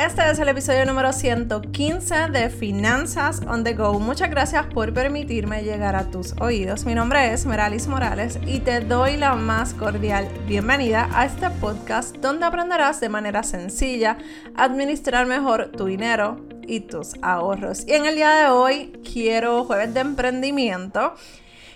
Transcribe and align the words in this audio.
Este 0.00 0.30
es 0.30 0.38
el 0.38 0.48
episodio 0.48 0.86
número 0.86 1.12
115 1.12 2.30
de 2.30 2.48
Finanzas 2.48 3.42
on 3.46 3.64
the 3.64 3.74
Go. 3.74 4.00
Muchas 4.00 4.30
gracias 4.30 4.64
por 4.64 4.94
permitirme 4.94 5.62
llegar 5.62 5.94
a 5.94 6.10
tus 6.10 6.32
oídos. 6.40 6.86
Mi 6.86 6.94
nombre 6.94 7.34
es 7.34 7.44
Meralis 7.44 7.86
Morales 7.86 8.38
y 8.46 8.60
te 8.60 8.80
doy 8.80 9.18
la 9.18 9.34
más 9.34 9.74
cordial 9.74 10.26
bienvenida 10.46 11.10
a 11.12 11.26
este 11.26 11.50
podcast 11.50 12.16
donde 12.16 12.46
aprenderás 12.46 12.98
de 13.00 13.10
manera 13.10 13.42
sencilla 13.42 14.16
a 14.56 14.64
administrar 14.64 15.26
mejor 15.26 15.70
tu 15.70 15.84
dinero 15.84 16.46
y 16.66 16.80
tus 16.80 17.12
ahorros. 17.20 17.86
Y 17.86 17.92
en 17.92 18.06
el 18.06 18.14
día 18.14 18.30
de 18.36 18.46
hoy 18.46 18.92
quiero 19.04 19.64
jueves 19.64 19.92
de 19.92 20.00
emprendimiento. 20.00 21.12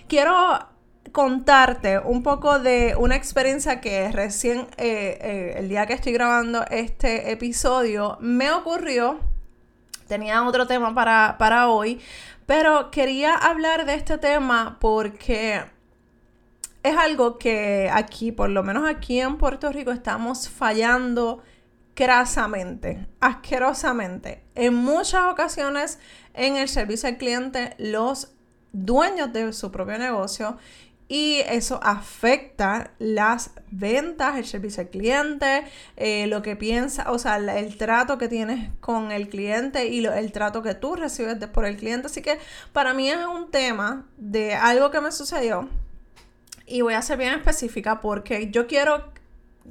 Quiero 0.07 0.64
contarte 1.15 1.97
un 1.97 2.23
poco 2.23 2.59
de 2.59 2.93
una 2.99 3.15
experiencia 3.15 3.79
que 3.79 4.11
recién, 4.11 4.67
eh, 4.75 5.17
eh, 5.21 5.53
el 5.59 5.69
día 5.69 5.85
que 5.85 5.93
estoy 5.93 6.11
grabando 6.11 6.65
este 6.69 7.31
episodio, 7.31 8.17
me 8.19 8.51
ocurrió. 8.51 9.21
Tenía 10.09 10.43
otro 10.43 10.67
tema 10.67 10.93
para, 10.93 11.37
para 11.39 11.69
hoy, 11.69 12.01
pero 12.45 12.91
quería 12.91 13.33
hablar 13.33 13.85
de 13.85 13.93
este 13.93 14.17
tema 14.17 14.75
porque 14.81 15.63
es 16.83 16.97
algo 16.97 17.37
que 17.37 17.89
aquí, 17.93 18.33
por 18.33 18.49
lo 18.49 18.61
menos 18.61 18.85
aquí 18.85 19.21
en 19.21 19.37
Puerto 19.37 19.71
Rico, 19.71 19.91
estamos 19.91 20.49
fallando 20.49 21.41
crasamente, 21.93 23.07
asquerosamente. 23.21 24.43
En 24.53 24.75
muchas 24.75 25.31
ocasiones 25.31 25.97
en 26.33 26.57
el 26.57 26.67
servicio 26.67 27.07
al 27.07 27.15
cliente, 27.15 27.73
los 27.77 28.35
dueños 28.73 29.31
de 29.31 29.53
su 29.53 29.71
propio 29.71 29.97
negocio 29.97 30.57
y 31.07 31.41
eso 31.47 31.79
afecta 31.83 32.91
las 32.97 33.51
ventas, 33.69 34.37
el 34.37 34.45
servicio 34.45 34.81
al 34.81 34.89
cliente, 34.89 35.63
eh, 35.97 36.25
lo 36.27 36.41
que 36.41 36.55
piensa, 36.55 37.11
o 37.11 37.19
sea, 37.19 37.37
el, 37.37 37.77
trato 37.77 38.17
que 38.17 38.27
tienes 38.27 38.71
con 38.79 39.11
el 39.11 39.29
cliente 39.29 39.87
y 39.87 40.05
el 40.05 40.31
trato 40.31 40.63
que 40.63 40.73
tú 40.73 40.95
recibes 40.95 41.37
por 41.47 41.65
el 41.65 41.77
cliente. 41.77 42.07
Así 42.07 42.21
que 42.21 42.39
para 42.73 42.93
mí 42.93 43.09
es 43.09 43.25
un 43.25 43.51
tema 43.51 44.07
de 44.17 44.55
algo 44.55 44.89
que 44.89 45.01
me 45.01 45.11
sucedió 45.11 45.69
y 46.65 46.81
voy 46.81 46.95
a 46.95 47.01
ser 47.01 47.19
bien 47.19 47.33
específica 47.33 48.01
porque 48.01 48.49
yo 48.49 48.65
quiero 48.65 49.13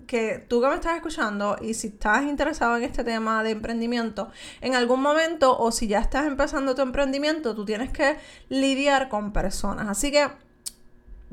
que 0.07 0.45
tú 0.49 0.61
que 0.61 0.69
me 0.69 0.75
estás 0.75 0.97
escuchando 0.97 1.57
y 1.61 1.75
si 1.75 1.89
estás 1.89 2.25
interesado 2.25 2.77
en 2.77 2.83
este 2.85 3.05
tema 3.05 3.43
de 3.43 3.51
emprendimiento, 3.51 4.31
en 4.61 4.75
algún 4.75 5.01
momento 5.01 5.57
o 5.57 5.73
si 5.73 5.87
ya 5.89 6.01
estás 6.01 6.27
empezando 6.27 6.75
tu 6.75 6.83
emprendimiento, 6.83 7.55
tú 7.55 7.65
tienes 7.65 7.91
que 7.91 8.17
lidiar 8.49 9.09
con 9.09 9.33
personas. 9.33 9.89
Así 9.89 10.11
que 10.11 10.29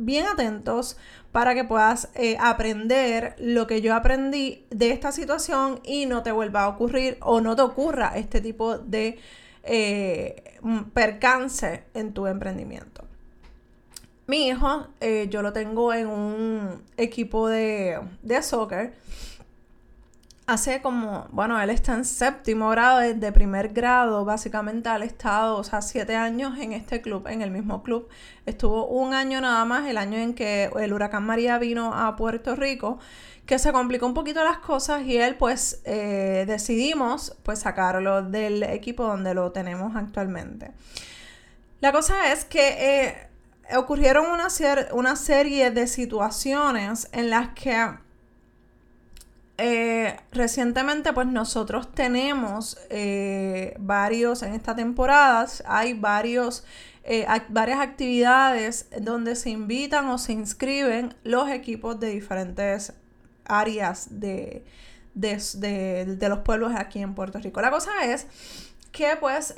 bien 0.06 0.26
atentos 0.28 0.98
para 1.32 1.54
que 1.56 1.64
puedas 1.64 2.10
eh, 2.16 2.38
aprender 2.40 3.36
lo 3.40 3.68
que 3.68 3.82
yo 3.82 3.96
aprendí 3.96 4.66
de 4.70 4.92
esta 4.92 5.12
situación 5.12 5.80
y 5.84 6.06
no 6.06 6.24
te 6.24 6.32
vuelva 6.32 6.64
a 6.64 6.68
ocurrir 6.68 7.18
o 7.22 7.42
no 7.42 7.56
te 7.56 7.62
ocurra 7.62 8.14
este 8.16 8.42
tipo 8.42 8.78
de 8.78 9.20
eh, 9.64 10.60
percance 10.94 11.84
en 11.94 12.14
tu 12.14 12.28
emprendimiento. 12.28 13.06
Mi 14.28 14.48
hijo, 14.48 14.88
eh, 15.00 15.28
yo 15.30 15.42
lo 15.42 15.54
tengo 15.54 15.94
en 15.94 16.08
un 16.08 16.84
equipo 16.98 17.48
de, 17.48 18.00
de 18.22 18.42
soccer 18.42 18.94
hace 20.52 20.82
como, 20.82 21.28
bueno, 21.32 21.62
él 21.62 21.70
está 21.70 21.94
en 21.94 22.04
séptimo 22.04 22.70
grado, 22.70 23.00
de 23.00 23.32
primer 23.32 23.70
grado, 23.70 24.26
básicamente 24.26 24.90
ha 24.90 24.98
estado, 24.98 25.58
o 25.58 25.64
sea, 25.64 25.82
siete 25.82 26.16
años 26.16 26.58
en 26.60 26.74
este 26.74 27.02
club, 27.02 27.28
en 27.28 27.42
el 27.42 27.52
mismo 27.52 27.84
club. 27.84 28.10
Estuvo 28.46 28.88
un 28.88 29.14
año 29.14 29.40
nada 29.40 29.64
más, 29.64 29.88
el 29.88 29.98
año 29.98 30.18
en 30.18 30.34
que 30.34 30.70
el 30.80 30.92
huracán 30.92 31.26
María 31.26 31.58
vino 31.58 31.94
a 31.94 32.16
Puerto 32.18 32.56
Rico, 32.56 33.00
que 33.46 33.60
se 33.60 33.72
complicó 33.72 34.06
un 34.06 34.14
poquito 34.14 34.44
las 34.44 34.58
cosas 34.58 35.04
y 35.04 35.18
él 35.18 35.36
pues 35.36 35.82
eh, 35.86 36.44
decidimos 36.48 37.36
pues 37.44 37.60
sacarlo 37.60 38.22
del 38.22 38.64
equipo 38.64 39.06
donde 39.06 39.34
lo 39.34 39.52
tenemos 39.52 39.96
actualmente. 39.96 40.72
La 41.80 41.92
cosa 41.92 42.32
es 42.34 42.46
que 42.46 43.08
eh, 43.08 43.78
ocurrieron 43.78 44.26
una 44.92 45.16
serie 45.16 45.72
de 45.72 45.88
situaciones 45.88 47.08
en 47.14 47.30
las 47.30 47.50
que 47.50 47.76
eh, 49.64 50.20
recientemente 50.32 51.14
pues 51.14 51.28
nosotros 51.28 51.94
tenemos 51.94 52.80
eh, 52.90 53.76
varios, 53.78 54.42
en 54.42 54.54
esta 54.54 54.76
temporada 54.76 55.46
hay 55.68 55.94
varios, 55.94 56.64
eh, 57.04 57.28
varias 57.50 57.80
actividades 57.80 58.88
donde 59.02 59.36
se 59.36 59.52
invitan 59.52 60.08
o 60.10 60.18
se 60.18 60.34
inscriben 60.34 61.14
los 61.24 61.48
equipos 61.52 62.00
de 62.00 62.10
diferentes 62.10 62.94
áreas 63.46 64.08
de, 64.20 64.64
de 65.14 66.28
los 66.28 66.40
pueblos 66.40 66.74
aquí 66.76 67.00
en 67.00 67.14
Puerto 67.14 67.38
Rico. 67.38 67.62
La 67.62 67.70
cosa 67.70 67.92
es 68.06 68.26
que 68.92 69.16
pues 69.20 69.54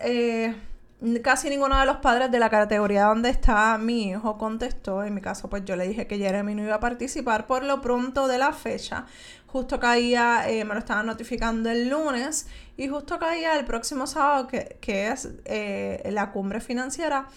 casi 1.21 1.49
ninguno 1.49 1.77
de 1.77 1.85
los 1.85 1.97
padres 1.97 2.31
de 2.31 2.39
la 2.39 2.49
categoría 2.49 3.05
donde 3.05 3.29
está 3.29 3.77
mi 3.77 4.09
hijo 4.09 4.37
contestó. 4.37 5.03
En 5.03 5.13
mi 5.13 5.21
caso, 5.21 5.49
pues 5.49 5.65
yo 5.65 5.75
le 5.75 5.87
dije 5.87 6.07
que 6.07 6.17
Jeremy 6.17 6.55
no 6.55 6.63
iba 6.63 6.75
a 6.75 6.79
participar 6.79 7.45
por 7.45 7.63
lo 7.63 7.81
pronto 7.81 8.27
de 8.27 8.37
la 8.37 8.53
fecha. 8.53 9.05
Justo 9.53 9.79
caía, 9.79 10.49
eh, 10.49 10.65
me 10.65 10.73
lo 10.73 10.79
estaban 10.79 11.05
notificando 11.05 11.69
el 11.69 11.87
lunes 11.87 12.47
y 12.75 12.89
justo 12.89 13.19
caía 13.19 13.55
el 13.57 13.65
próximo 13.65 14.07
sábado, 14.07 14.47
que, 14.47 15.07
es 15.07 15.29
eh, 15.45 16.09
la 16.11 16.31
cumbre 16.31 16.59
financiera 16.59 17.27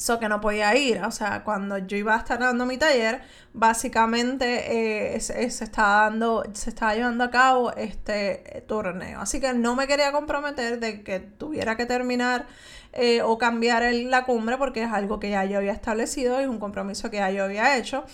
So 0.00 0.18
que 0.18 0.30
no 0.30 0.40
podía 0.40 0.74
ir. 0.76 1.02
O 1.02 1.10
sea, 1.10 1.44
cuando 1.44 1.76
yo 1.76 1.98
iba 1.98 2.14
a 2.14 2.18
estar 2.18 2.38
dando 2.38 2.64
mi 2.64 2.78
taller, 2.78 3.20
básicamente 3.52 5.14
eh, 5.14 5.20
se, 5.20 5.44
estaba 5.44 6.04
dando, 6.04 6.42
se 6.54 6.70
estaba 6.70 6.94
llevando 6.94 7.22
a 7.22 7.30
cabo 7.30 7.70
este 7.72 8.64
torneo. 8.66 9.20
Así 9.20 9.40
que 9.40 9.52
no 9.52 9.76
me 9.76 9.86
quería 9.86 10.10
comprometer 10.10 10.80
de 10.80 11.02
que 11.02 11.20
tuviera 11.20 11.76
que 11.76 11.84
terminar 11.84 12.46
eh, 12.94 13.20
o 13.20 13.36
cambiar 13.36 13.92
la 13.92 14.24
cumbre 14.24 14.56
porque 14.56 14.84
es 14.84 14.90
algo 14.90 15.20
que 15.20 15.28
ya 15.28 15.44
yo 15.44 15.58
había 15.58 15.72
establecido 15.72 16.40
y 16.40 16.44
es 16.44 16.48
un 16.48 16.58
compromiso 16.58 17.10
que 17.10 17.18
ya 17.18 17.30
yo 17.30 17.44
había 17.44 17.76
hecho. 17.76 18.06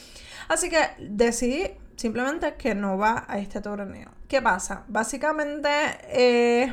Así 0.48 0.68
que 0.68 0.78
decidí 0.98 1.70
simplemente 1.96 2.54
que 2.54 2.74
no 2.74 2.98
va 2.98 3.24
a 3.26 3.38
este 3.38 3.60
torneo. 3.60 4.10
¿Qué 4.28 4.40
pasa? 4.42 4.84
Básicamente 4.88 5.68
eh, 6.08 6.72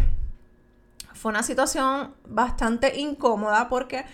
fue 1.14 1.32
una 1.32 1.44
situación 1.44 2.14
bastante 2.28 3.00
incómoda 3.00 3.70
porque 3.70 4.06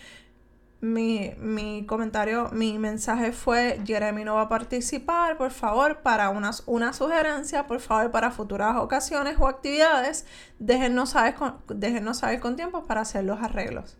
mi, 0.81 1.33
mi, 1.37 1.85
comentario, 1.85 2.49
mi 2.51 2.79
mensaje 2.79 3.31
fue, 3.31 3.81
Jeremy 3.85 4.23
no 4.23 4.35
va 4.35 4.43
a 4.43 4.49
participar, 4.49 5.37
por 5.37 5.51
favor, 5.51 5.97
para 5.97 6.29
una, 6.29 6.51
una 6.67 6.93
sugerencia, 6.93 7.67
por 7.67 7.79
favor, 7.79 8.11
para 8.11 8.31
futuras 8.31 8.77
ocasiones 8.77 9.35
o 9.39 9.47
actividades, 9.47 10.25
déjenos 10.57 11.11
saber 11.11 11.35
con, 11.35 11.57
déjenos 11.67 12.19
saber 12.19 12.39
con 12.39 12.55
tiempo 12.55 12.85
para 12.85 13.01
hacer 13.01 13.25
los 13.25 13.41
arreglos. 13.41 13.97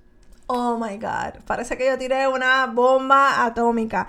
Oh 0.52 0.80
my 0.80 0.98
God, 0.98 1.44
parece 1.46 1.78
que 1.78 1.86
yo 1.86 1.96
tiré 2.00 2.28
una 2.28 2.66
bomba 2.66 3.46
atómica. 3.46 4.08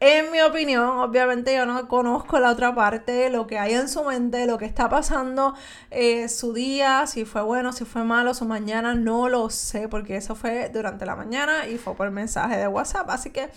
En 0.00 0.32
mi 0.32 0.40
opinión, 0.40 0.98
obviamente 0.98 1.54
yo 1.54 1.64
no 1.64 1.86
conozco 1.86 2.40
la 2.40 2.50
otra 2.50 2.74
parte, 2.74 3.30
lo 3.30 3.46
que 3.46 3.60
hay 3.60 3.74
en 3.74 3.88
su 3.88 4.02
mente, 4.02 4.46
lo 4.46 4.58
que 4.58 4.64
está 4.64 4.88
pasando, 4.88 5.54
eh, 5.92 6.28
su 6.28 6.52
día, 6.52 7.06
si 7.06 7.24
fue 7.24 7.42
bueno, 7.42 7.72
si 7.72 7.84
fue 7.84 8.02
malo, 8.02 8.34
su 8.34 8.46
mañana, 8.46 8.94
no 8.94 9.28
lo 9.28 9.48
sé, 9.48 9.88
porque 9.88 10.16
eso 10.16 10.34
fue 10.34 10.70
durante 10.70 11.06
la 11.06 11.14
mañana 11.14 11.68
y 11.68 11.78
fue 11.78 11.94
por 11.94 12.10
mensaje 12.10 12.56
de 12.56 12.66
WhatsApp, 12.66 13.08
así 13.10 13.30
que 13.30 13.48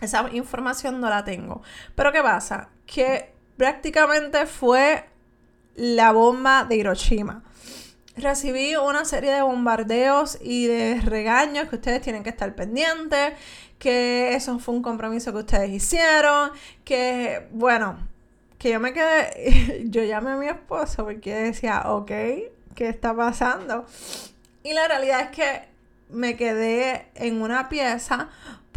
esa 0.00 0.30
información 0.32 0.98
no 0.98 1.10
la 1.10 1.24
tengo. 1.24 1.60
Pero 1.94 2.10
¿qué 2.10 2.22
pasa? 2.22 2.70
Que 2.86 3.34
prácticamente 3.58 4.46
fue 4.46 5.04
la 5.74 6.10
bomba 6.12 6.64
de 6.64 6.76
Hiroshima 6.76 7.42
recibí 8.18 8.76
una 8.76 9.04
serie 9.04 9.32
de 9.32 9.42
bombardeos 9.42 10.38
y 10.40 10.66
de 10.66 11.00
regaños 11.00 11.68
que 11.68 11.76
ustedes 11.76 12.02
tienen 12.02 12.22
que 12.22 12.30
estar 12.30 12.54
pendientes, 12.54 13.34
que 13.78 14.34
eso 14.34 14.58
fue 14.58 14.74
un 14.74 14.82
compromiso 14.82 15.32
que 15.32 15.38
ustedes 15.38 15.70
hicieron, 15.70 16.50
que 16.84 17.48
bueno, 17.52 17.98
que 18.58 18.70
yo 18.70 18.80
me 18.80 18.92
quedé, 18.92 19.84
yo 19.90 20.02
llamé 20.04 20.32
a 20.32 20.36
mi 20.36 20.46
esposo 20.46 21.04
porque 21.04 21.34
decía, 21.34 21.82
ok, 21.86 22.10
¿qué 22.74 22.88
está 22.88 23.14
pasando? 23.14 23.86
Y 24.62 24.72
la 24.72 24.88
realidad 24.88 25.20
es 25.20 25.30
que 25.30 25.68
me 26.10 26.36
quedé 26.36 27.06
en 27.14 27.42
una 27.42 27.68
pieza 27.68 28.28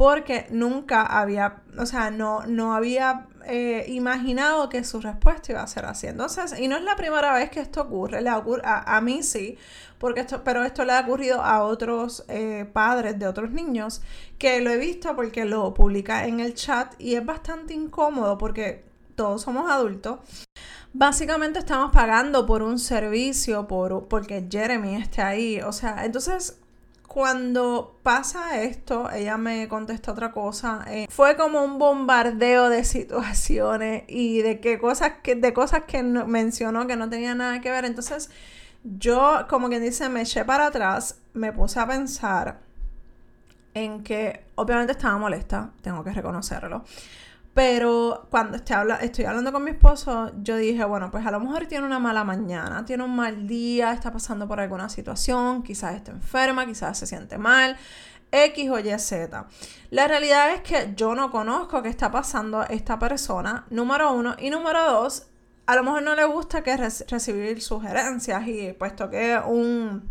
porque 0.02 0.48
nunca 0.50 1.04
había, 1.04 1.62
o 1.78 1.86
sea, 1.86 2.10
no, 2.10 2.44
no 2.48 2.74
había 2.74 3.28
eh, 3.46 3.86
imaginado 3.88 4.68
que 4.68 4.84
su 4.84 5.00
respuesta 5.00 5.52
iba 5.52 5.62
a 5.62 5.68
ser 5.68 5.86
así. 5.86 6.08
Entonces, 6.08 6.60
y 6.60 6.68
no 6.68 6.76
es 6.76 6.82
la 6.82 6.96
primera 6.96 7.32
vez 7.36 7.52
que 7.52 7.60
esto 7.60 7.82
ocurre, 7.84 8.20
le 8.24 8.32
ocurre 8.32 8.64
a, 8.66 8.98
a, 8.98 9.00
mí 9.02 9.22
sí, 9.22 9.60
porque 10.00 10.22
esto, 10.22 10.44
pero 10.44 10.64
esto 10.64 10.86
le 10.86 10.94
ha 10.94 11.02
ocurrido 11.02 11.44
a 11.44 11.62
otros 11.62 12.26
eh, 12.30 12.68
padres 12.74 13.20
de 13.20 13.28
otros 13.28 13.52
niños, 13.52 14.02
que 14.40 14.60
lo 14.62 14.72
he 14.72 14.78
visto 14.78 15.16
porque 15.16 15.46
lo 15.46 15.72
publica 15.76 16.26
en 16.26 16.40
el 16.40 16.56
chat 16.56 16.96
y 16.98 17.14
es 17.14 17.24
bastante 17.24 17.76
incómodo 17.76 18.40
porque 18.40 18.84
todos 19.14 19.44
somos 19.44 19.70
adultos. 19.70 20.18
Básicamente 20.94 21.60
estamos 21.60 21.92
pagando 21.92 22.48
por 22.48 22.64
un 22.64 22.80
servicio, 22.80 23.68
por, 23.68 24.08
porque 24.08 24.48
Jeremy 24.50 24.96
esté 24.96 25.22
ahí. 25.22 25.62
O 25.62 25.72
sea, 25.72 26.06
entonces 26.06 26.58
cuando 27.14 28.00
pasa 28.04 28.64
esto, 28.64 29.12
ella 29.12 29.36
me 29.36 29.68
contesta 29.68 30.14
otra 30.14 30.32
cosa. 30.32 30.86
Eh, 30.88 31.08
fue 31.10 31.36
como 31.36 31.62
un 31.62 31.78
bombardeo 31.78 32.70
de 32.70 32.86
situaciones 32.86 34.06
y 34.08 34.42
de 34.42 34.62
qué 34.62 34.80
cosas 34.80 35.16
que, 35.22 35.36
de 35.36 35.52
cosas 35.52 35.84
que 35.84 36.04
mencionó 36.04 36.88
que 36.88 36.96
no 36.96 37.10
tenía 37.10 37.36
nada 37.36 37.60
que 37.60 37.70
ver. 37.70 37.84
Entonces, 37.84 38.30
yo, 38.86 39.46
como 39.50 39.68
quien 39.68 39.82
dice, 39.84 40.08
me 40.08 40.22
eché 40.22 40.46
para 40.46 40.68
atrás, 40.68 41.18
me 41.34 41.52
puse 41.52 41.82
a 41.82 41.86
pensar 41.86 42.62
en 43.74 44.04
que 44.04 44.46
obviamente 44.56 44.94
estaba 44.94 45.18
molesta, 45.18 45.72
tengo 45.82 46.06
que 46.06 46.14
reconocerlo. 46.14 46.86
Pero 47.54 48.28
cuando 48.30 48.56
estoy, 48.56 48.78
estoy 49.02 49.26
hablando 49.26 49.52
con 49.52 49.64
mi 49.64 49.72
esposo, 49.72 50.32
yo 50.42 50.56
dije, 50.56 50.86
bueno, 50.86 51.12
pues 51.12 51.26
a 51.26 51.32
lo 51.32 51.40
mejor 51.42 51.66
tiene 51.66 51.86
una 51.86 52.00
mala 52.00 52.24
mañana, 52.24 52.86
tiene 52.86 53.04
un 53.04 53.14
mal 53.14 53.46
día, 53.46 53.92
está 53.92 54.12
pasando 54.12 54.48
por 54.48 54.62
alguna 54.62 54.88
situación, 54.88 55.62
quizás 55.62 55.96
está 55.96 56.12
enferma, 56.12 56.66
quizás 56.66 56.98
se 56.98 57.08
siente 57.08 57.38
mal, 57.38 57.78
X 58.32 58.70
o 58.70 58.80
Y, 58.80 58.98
Z. 58.98 59.48
La 59.90 60.08
realidad 60.08 60.54
es 60.54 60.62
que 60.62 60.94
yo 60.96 61.14
no 61.14 61.30
conozco 61.30 61.82
qué 61.82 61.90
está 61.90 62.10
pasando 62.10 62.64
esta 62.64 62.98
persona, 62.98 63.66
número 63.70 64.14
uno, 64.14 64.36
y 64.40 64.50
número 64.50 64.90
dos, 64.90 65.28
a 65.66 65.76
lo 65.76 65.84
mejor 65.84 66.04
no 66.04 66.16
le 66.16 66.24
gusta 66.24 66.64
que 66.64 66.78
recibir 66.78 67.62
sugerencias 67.62 68.48
y 68.48 68.74
pues 68.80 68.96
toqué 68.96 69.40
un, 69.46 70.10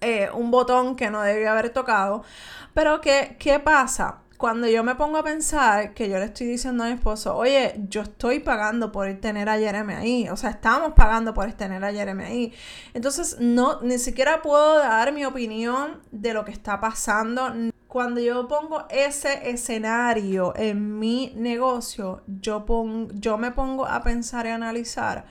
eh, 0.00 0.30
un 0.32 0.50
botón 0.50 0.96
que 0.96 1.10
no 1.10 1.20
debía 1.20 1.52
haber 1.52 1.68
tocado. 1.70 2.24
Pero 2.72 3.02
¿qué, 3.02 3.36
¿qué 3.38 3.58
pasa? 3.58 4.19
Cuando 4.40 4.66
yo 4.68 4.82
me 4.82 4.94
pongo 4.94 5.18
a 5.18 5.22
pensar 5.22 5.92
que 5.92 6.08
yo 6.08 6.16
le 6.18 6.24
estoy 6.24 6.46
diciendo 6.46 6.82
a 6.82 6.86
mi 6.86 6.94
esposo, 6.94 7.36
oye, 7.36 7.74
yo 7.90 8.00
estoy 8.00 8.40
pagando 8.40 8.90
por 8.90 9.12
tener 9.20 9.50
a 9.50 9.58
Jeremy 9.58 9.92
ahí, 9.92 10.28
o 10.30 10.36
sea, 10.38 10.48
estamos 10.48 10.94
pagando 10.94 11.34
por 11.34 11.52
tener 11.52 11.84
a 11.84 11.92
Jeremy 11.92 12.24
ahí. 12.24 12.52
Entonces, 12.94 13.36
no, 13.38 13.82
ni 13.82 13.98
siquiera 13.98 14.40
puedo 14.40 14.78
dar 14.78 15.12
mi 15.12 15.26
opinión 15.26 16.00
de 16.10 16.32
lo 16.32 16.46
que 16.46 16.52
está 16.52 16.80
pasando. 16.80 17.52
Cuando 17.86 18.18
yo 18.18 18.48
pongo 18.48 18.86
ese 18.88 19.50
escenario 19.50 20.54
en 20.56 20.98
mi 20.98 21.34
negocio, 21.36 22.22
yo, 22.26 22.64
yo 23.12 23.36
me 23.36 23.50
pongo 23.50 23.84
a 23.84 24.02
pensar 24.02 24.46
y 24.46 24.48
analizar 24.48 25.26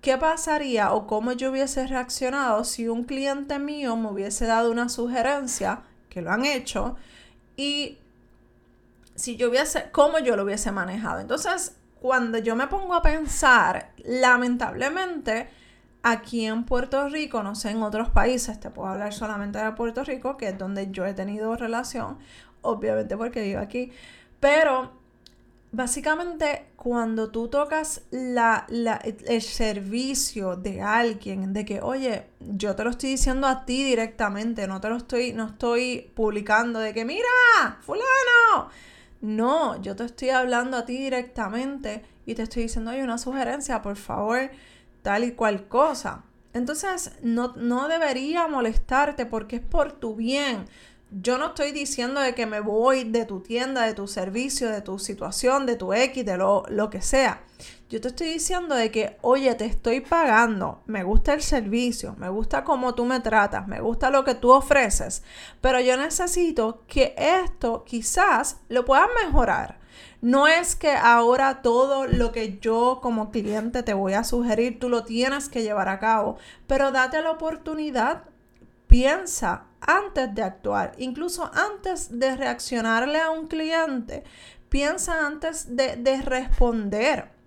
qué 0.00 0.16
pasaría 0.16 0.94
o 0.94 1.06
cómo 1.06 1.32
yo 1.32 1.50
hubiese 1.50 1.86
reaccionado 1.86 2.64
si 2.64 2.88
un 2.88 3.04
cliente 3.04 3.58
mío 3.58 3.94
me 3.96 4.08
hubiese 4.10 4.46
dado 4.46 4.70
una 4.70 4.88
sugerencia, 4.88 5.82
que 6.08 6.22
lo 6.22 6.32
han 6.32 6.46
hecho, 6.46 6.96
y 7.54 7.98
si 9.18 9.36
yo 9.36 9.50
hubiese, 9.50 9.90
cómo 9.90 10.20
yo 10.20 10.36
lo 10.36 10.44
hubiese 10.44 10.70
manejado. 10.70 11.20
Entonces, 11.20 11.76
cuando 12.00 12.38
yo 12.38 12.54
me 12.54 12.68
pongo 12.68 12.94
a 12.94 13.02
pensar, 13.02 13.92
lamentablemente, 14.04 15.48
aquí 16.02 16.46
en 16.46 16.64
Puerto 16.64 17.08
Rico, 17.08 17.42
no 17.42 17.54
sé, 17.56 17.70
en 17.70 17.82
otros 17.82 18.10
países, 18.10 18.60
te 18.60 18.70
puedo 18.70 18.88
hablar 18.88 19.12
solamente 19.12 19.58
de 19.58 19.72
Puerto 19.72 20.04
Rico, 20.04 20.36
que 20.36 20.48
es 20.48 20.58
donde 20.58 20.90
yo 20.92 21.04
he 21.04 21.14
tenido 21.14 21.56
relación, 21.56 22.18
obviamente 22.62 23.16
porque 23.16 23.42
vivo 23.42 23.60
aquí, 23.60 23.90
pero 24.38 24.92
básicamente 25.72 26.66
cuando 26.76 27.30
tú 27.30 27.48
tocas 27.48 28.02
la, 28.10 28.66
el 28.68 29.42
servicio 29.42 30.54
de 30.54 30.80
alguien, 30.80 31.52
de 31.52 31.64
que, 31.64 31.80
oye, 31.80 32.26
yo 32.38 32.76
te 32.76 32.84
lo 32.84 32.90
estoy 32.90 33.10
diciendo 33.10 33.48
a 33.48 33.64
ti 33.64 33.82
directamente, 33.82 34.68
no 34.68 34.80
te 34.80 34.88
lo 34.88 34.96
estoy, 34.96 35.32
no 35.32 35.46
estoy 35.46 36.10
publicando 36.14 36.78
de 36.78 36.94
que, 36.94 37.04
mira, 37.04 37.26
fulano, 37.80 38.70
no, 39.20 39.80
yo 39.82 39.96
te 39.96 40.04
estoy 40.04 40.30
hablando 40.30 40.76
a 40.76 40.84
ti 40.84 40.96
directamente 40.96 42.04
y 42.26 42.34
te 42.34 42.42
estoy 42.42 42.64
diciendo, 42.64 42.90
hay 42.90 43.00
una 43.00 43.18
sugerencia, 43.18 43.82
por 43.82 43.96
favor, 43.96 44.50
tal 45.02 45.24
y 45.24 45.32
cual 45.32 45.66
cosa. 45.66 46.24
Entonces, 46.52 47.12
no, 47.22 47.54
no 47.56 47.88
debería 47.88 48.46
molestarte 48.46 49.26
porque 49.26 49.56
es 49.56 49.62
por 49.62 49.92
tu 49.92 50.14
bien. 50.14 50.66
Yo 51.10 51.38
no 51.38 51.48
estoy 51.48 51.72
diciendo 51.72 52.20
de 52.20 52.34
que 52.34 52.46
me 52.46 52.60
voy 52.60 53.04
de 53.04 53.24
tu 53.24 53.40
tienda, 53.40 53.84
de 53.84 53.94
tu 53.94 54.06
servicio, 54.06 54.68
de 54.68 54.82
tu 54.82 54.98
situación, 54.98 55.66
de 55.66 55.76
tu 55.76 55.92
X, 55.92 56.24
de 56.24 56.36
lo, 56.36 56.64
lo 56.68 56.90
que 56.90 57.00
sea. 57.00 57.42
Yo 57.88 58.00
te 58.00 58.08
estoy 58.08 58.28
diciendo 58.28 58.74
de 58.74 58.90
que, 58.90 59.16
oye, 59.22 59.54
te 59.54 59.64
estoy 59.64 60.00
pagando, 60.00 60.82
me 60.86 61.04
gusta 61.04 61.32
el 61.32 61.42
servicio, 61.42 62.14
me 62.18 62.28
gusta 62.28 62.62
cómo 62.62 62.94
tú 62.94 63.06
me 63.06 63.20
tratas, 63.20 63.66
me 63.66 63.80
gusta 63.80 64.10
lo 64.10 64.24
que 64.24 64.34
tú 64.34 64.50
ofreces, 64.50 65.22
pero 65.60 65.80
yo 65.80 65.96
necesito 65.96 66.82
que 66.86 67.14
esto 67.16 67.84
quizás 67.84 68.58
lo 68.68 68.84
puedas 68.84 69.08
mejorar. 69.24 69.78
No 70.20 70.48
es 70.48 70.76
que 70.76 70.90
ahora 70.90 71.62
todo 71.62 72.06
lo 72.06 72.32
que 72.32 72.58
yo 72.58 72.98
como 73.00 73.30
cliente 73.30 73.82
te 73.82 73.94
voy 73.94 74.14
a 74.14 74.24
sugerir, 74.24 74.78
tú 74.78 74.88
lo 74.88 75.04
tienes 75.04 75.48
que 75.48 75.62
llevar 75.62 75.88
a 75.88 75.98
cabo, 75.98 76.36
pero 76.66 76.92
date 76.92 77.22
la 77.22 77.30
oportunidad, 77.30 78.24
piensa 78.86 79.64
antes 79.80 80.34
de 80.34 80.42
actuar, 80.42 80.92
incluso 80.98 81.50
antes 81.54 82.18
de 82.18 82.36
reaccionarle 82.36 83.20
a 83.20 83.30
un 83.30 83.46
cliente, 83.46 84.24
piensa 84.68 85.26
antes 85.26 85.76
de, 85.76 85.96
de 85.96 86.20
responder. 86.20 87.37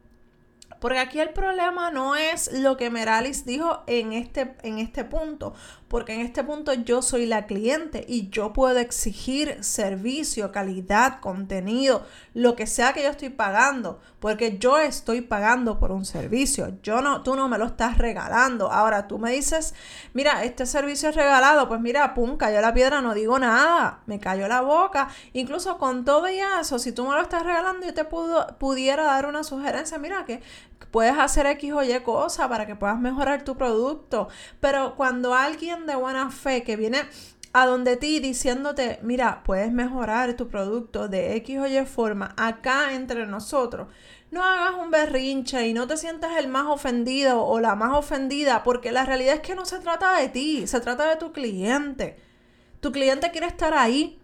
Porque 0.82 0.98
aquí 0.98 1.20
el 1.20 1.30
problema 1.30 1.92
no 1.92 2.16
es 2.16 2.52
lo 2.54 2.76
que 2.76 2.90
Meralis 2.90 3.46
dijo 3.46 3.84
en 3.86 4.14
este, 4.14 4.56
en 4.64 4.80
este 4.80 5.06
punto, 5.06 5.54
porque 5.88 6.16
en 6.16 6.22
este 6.22 6.44
punto 6.44 6.74
yo 6.74 7.04
soy 7.04 7.28
la 7.28 7.46
cliente 7.46 8.04
y 8.08 8.30
yo 8.30 8.52
puedo 8.52 8.80
exigir 8.80 9.64
servicio, 9.64 10.52
calidad, 10.52 11.20
contenido, 11.20 12.04
lo 12.34 12.56
que 12.56 12.66
sea 12.66 12.94
que 12.94 13.04
yo 13.04 13.10
estoy 13.10 13.30
pagando, 13.30 14.00
porque 14.20 14.58
yo 14.58 14.80
estoy 14.80 15.22
pagando 15.22 15.80
por 15.80 15.92
un 15.92 16.04
servicio. 16.04 16.74
Yo 16.82 17.02
no, 17.02 17.22
tú 17.22 17.36
no 17.36 17.48
me 17.48 17.60
lo 17.60 17.66
estás 17.66 18.00
regalando. 18.00 18.72
Ahora 18.72 19.08
tú 19.08 19.20
me 19.20 19.32
dices, 19.32 19.76
mira, 20.14 20.44
este 20.44 20.66
servicio 20.66 21.10
es 21.10 21.16
regalado, 21.16 21.68
pues 21.68 21.80
mira, 21.80 22.16
pum, 22.16 22.38
cayó 22.38 22.60
la 22.60 22.74
piedra, 22.74 23.02
no 23.02 23.14
digo 23.14 23.38
nada, 23.38 24.00
me 24.08 24.20
cayó 24.20 24.48
la 24.48 24.62
boca. 24.62 25.10
Incluso 25.34 25.78
con 25.78 26.06
todo 26.06 26.28
y 26.28 26.40
eso, 26.40 26.80
si 26.80 26.92
tú 26.92 27.06
me 27.06 27.14
lo 27.14 27.22
estás 27.22 27.44
regalando, 27.44 27.86
yo 27.86 27.94
te 27.94 28.06
pudiera 28.06 29.04
dar 29.04 29.28
una 29.28 29.44
sugerencia, 29.44 30.00
mira 30.00 30.26
que 30.26 30.42
puedes 30.90 31.18
hacer 31.18 31.46
X 31.46 31.74
o 31.74 31.84
Y 31.84 32.00
cosa 32.02 32.50
para 32.50 32.66
que 32.66 32.76
puedas 32.76 33.00
mejorar 33.00 33.44
tu 33.44 33.56
producto. 33.56 34.28
Pero 34.60 34.96
cuando 34.96 35.34
alguien 35.34 35.86
de 35.86 35.96
buena 35.96 36.30
fe 36.32 36.64
que 36.64 36.76
viene 36.76 37.04
a 37.54 37.66
donde 37.66 37.98
ti 37.98 38.20
diciéndote, 38.20 39.00
mira, 39.02 39.44
puedes 39.44 39.72
mejorar 39.72 40.36
tu 40.36 40.48
producto 40.48 41.08
de 41.08 41.36
X 41.38 41.60
o 41.60 41.68
Y 41.68 41.86
forma 41.86 42.34
acá 42.38 42.94
entre 42.94 43.26
nosotros. 43.26 43.88
No 44.32 44.44
hagas 44.44 44.76
un 44.76 44.92
berrinche 44.92 45.68
y 45.68 45.74
no 45.74 45.88
te 45.88 45.98
sientas 45.98 46.38
el 46.38 46.48
más 46.48 46.66
ofendido 46.68 47.44
o 47.44 47.60
la 47.60 47.76
más 47.76 47.94
ofendida, 47.94 48.64
porque 48.64 48.94
la 48.94 49.06
realidad 49.06 49.36
es 49.36 49.42
que 49.42 49.56
no 49.56 49.66
se 49.66 49.80
trata 49.80 50.18
de 50.18 50.30
ti, 50.30 50.68
se 50.68 50.80
trata 50.80 51.10
de 51.10 51.18
tu 51.18 51.34
cliente. 51.34 52.18
Tu 52.80 52.94
cliente 52.94 53.32
quiere 53.32 53.48
estar 53.48 53.74
ahí, 53.74 54.22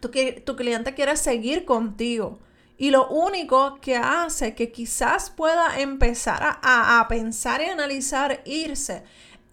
tu, 0.00 0.10
tu 0.44 0.56
cliente 0.56 0.94
quiere 0.94 1.16
seguir 1.16 1.64
contigo. 1.64 2.40
Y 2.82 2.90
lo 2.90 3.06
único 3.06 3.78
que 3.80 3.96
hace 3.96 4.56
que 4.56 4.72
quizás 4.72 5.30
pueda 5.30 5.78
empezar 5.78 6.58
a, 6.60 7.06
pensar 7.08 7.62
y 7.62 7.66
analizar 7.66 8.42
irse 8.44 9.04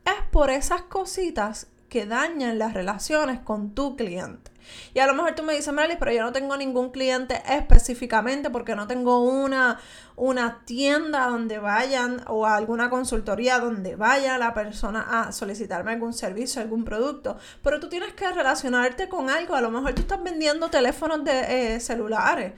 es 0.03 0.27
por 0.31 0.49
esas 0.49 0.81
cositas 0.81 1.67
que 1.89 2.07
dañan 2.07 2.57
las 2.57 2.73
relaciones 2.73 3.39
con 3.39 3.75
tu 3.75 3.95
cliente. 3.95 4.49
Y 4.95 4.99
a 4.99 5.05
lo 5.05 5.13
mejor 5.13 5.35
tú 5.35 5.43
me 5.43 5.53
dices, 5.53 5.71
Marley, 5.71 5.97
pero 5.99 6.11
yo 6.11 6.23
no 6.23 6.31
tengo 6.31 6.57
ningún 6.57 6.89
cliente 6.89 7.39
específicamente 7.47 8.49
porque 8.49 8.75
no 8.75 8.87
tengo 8.87 9.19
una, 9.19 9.79
una 10.15 10.65
tienda 10.65 11.27
donde 11.27 11.59
vayan 11.59 12.23
o 12.25 12.47
alguna 12.47 12.89
consultoría 12.89 13.59
donde 13.59 13.95
vaya 13.95 14.39
la 14.39 14.55
persona 14.55 15.05
a 15.07 15.31
solicitarme 15.31 15.91
algún 15.91 16.13
servicio, 16.13 16.63
algún 16.63 16.83
producto. 16.83 17.37
Pero 17.61 17.79
tú 17.79 17.89
tienes 17.89 18.13
que 18.13 18.31
relacionarte 18.31 19.07
con 19.07 19.29
algo. 19.29 19.53
A 19.53 19.61
lo 19.61 19.69
mejor 19.69 19.93
tú 19.93 20.01
estás 20.01 20.23
vendiendo 20.23 20.71
teléfonos 20.71 21.23
de 21.23 21.75
eh, 21.75 21.79
celulares 21.79 22.53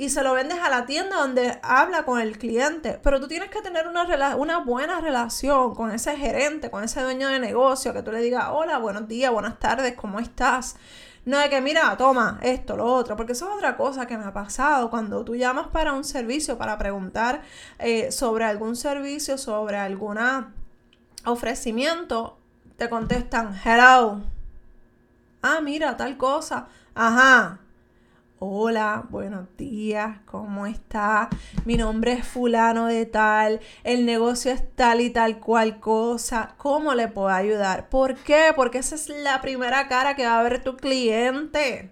y 0.00 0.10
se 0.10 0.22
lo 0.22 0.32
vendes 0.32 0.60
a 0.60 0.70
la 0.70 0.86
tienda 0.86 1.16
donde 1.16 1.58
habla 1.60 2.04
con 2.04 2.20
el 2.20 2.38
cliente. 2.38 3.00
Pero 3.02 3.20
tú 3.20 3.26
tienes 3.26 3.50
que 3.50 3.60
tener 3.60 3.88
una, 3.88 4.36
una 4.36 4.58
buena 4.58 5.00
relación 5.00 5.74
con 5.74 5.90
ese 5.90 6.16
gerente, 6.16 6.70
con 6.70 6.84
ese 6.84 7.02
dueño 7.02 7.28
de 7.28 7.40
negocio, 7.40 7.92
que 7.92 8.02
tú 8.02 8.12
le 8.12 8.20
digas, 8.20 8.46
hola, 8.52 8.78
buenos 8.78 9.08
días, 9.08 9.32
buenas 9.32 9.58
tardes, 9.58 9.96
¿cómo 9.96 10.20
estás? 10.20 10.76
No 11.24 11.40
de 11.40 11.50
que, 11.50 11.60
mira, 11.60 11.96
toma 11.96 12.38
esto, 12.42 12.76
lo 12.76 12.86
otro, 12.86 13.16
porque 13.16 13.32
eso 13.32 13.48
es 13.50 13.56
otra 13.56 13.76
cosa 13.76 14.06
que 14.06 14.16
me 14.16 14.24
ha 14.24 14.32
pasado. 14.32 14.88
Cuando 14.88 15.24
tú 15.24 15.34
llamas 15.34 15.66
para 15.66 15.92
un 15.92 16.04
servicio, 16.04 16.56
para 16.56 16.78
preguntar 16.78 17.42
eh, 17.80 18.12
sobre 18.12 18.44
algún 18.44 18.76
servicio, 18.76 19.36
sobre 19.36 19.78
algún 19.78 20.16
ofrecimiento, 21.24 22.38
te 22.76 22.88
contestan, 22.88 23.60
hello. 23.64 24.20
Ah, 25.42 25.60
mira, 25.60 25.96
tal 25.96 26.16
cosa. 26.16 26.68
Ajá, 26.94 27.58
Hola, 28.40 29.04
buenos 29.10 29.48
días, 29.56 30.18
¿cómo 30.24 30.66
está? 30.66 31.28
Mi 31.64 31.76
nombre 31.76 32.12
es 32.12 32.24
fulano 32.24 32.86
de 32.86 33.04
tal, 33.04 33.58
el 33.82 34.06
negocio 34.06 34.52
es 34.52 34.62
tal 34.76 35.00
y 35.00 35.10
tal 35.10 35.40
cual 35.40 35.80
cosa, 35.80 36.54
¿cómo 36.56 36.94
le 36.94 37.08
puedo 37.08 37.30
ayudar? 37.30 37.88
¿Por 37.88 38.14
qué? 38.14 38.52
Porque 38.54 38.78
esa 38.78 38.94
es 38.94 39.08
la 39.08 39.40
primera 39.40 39.88
cara 39.88 40.14
que 40.14 40.24
va 40.24 40.38
a 40.38 40.42
ver 40.44 40.62
tu 40.62 40.76
cliente. 40.76 41.90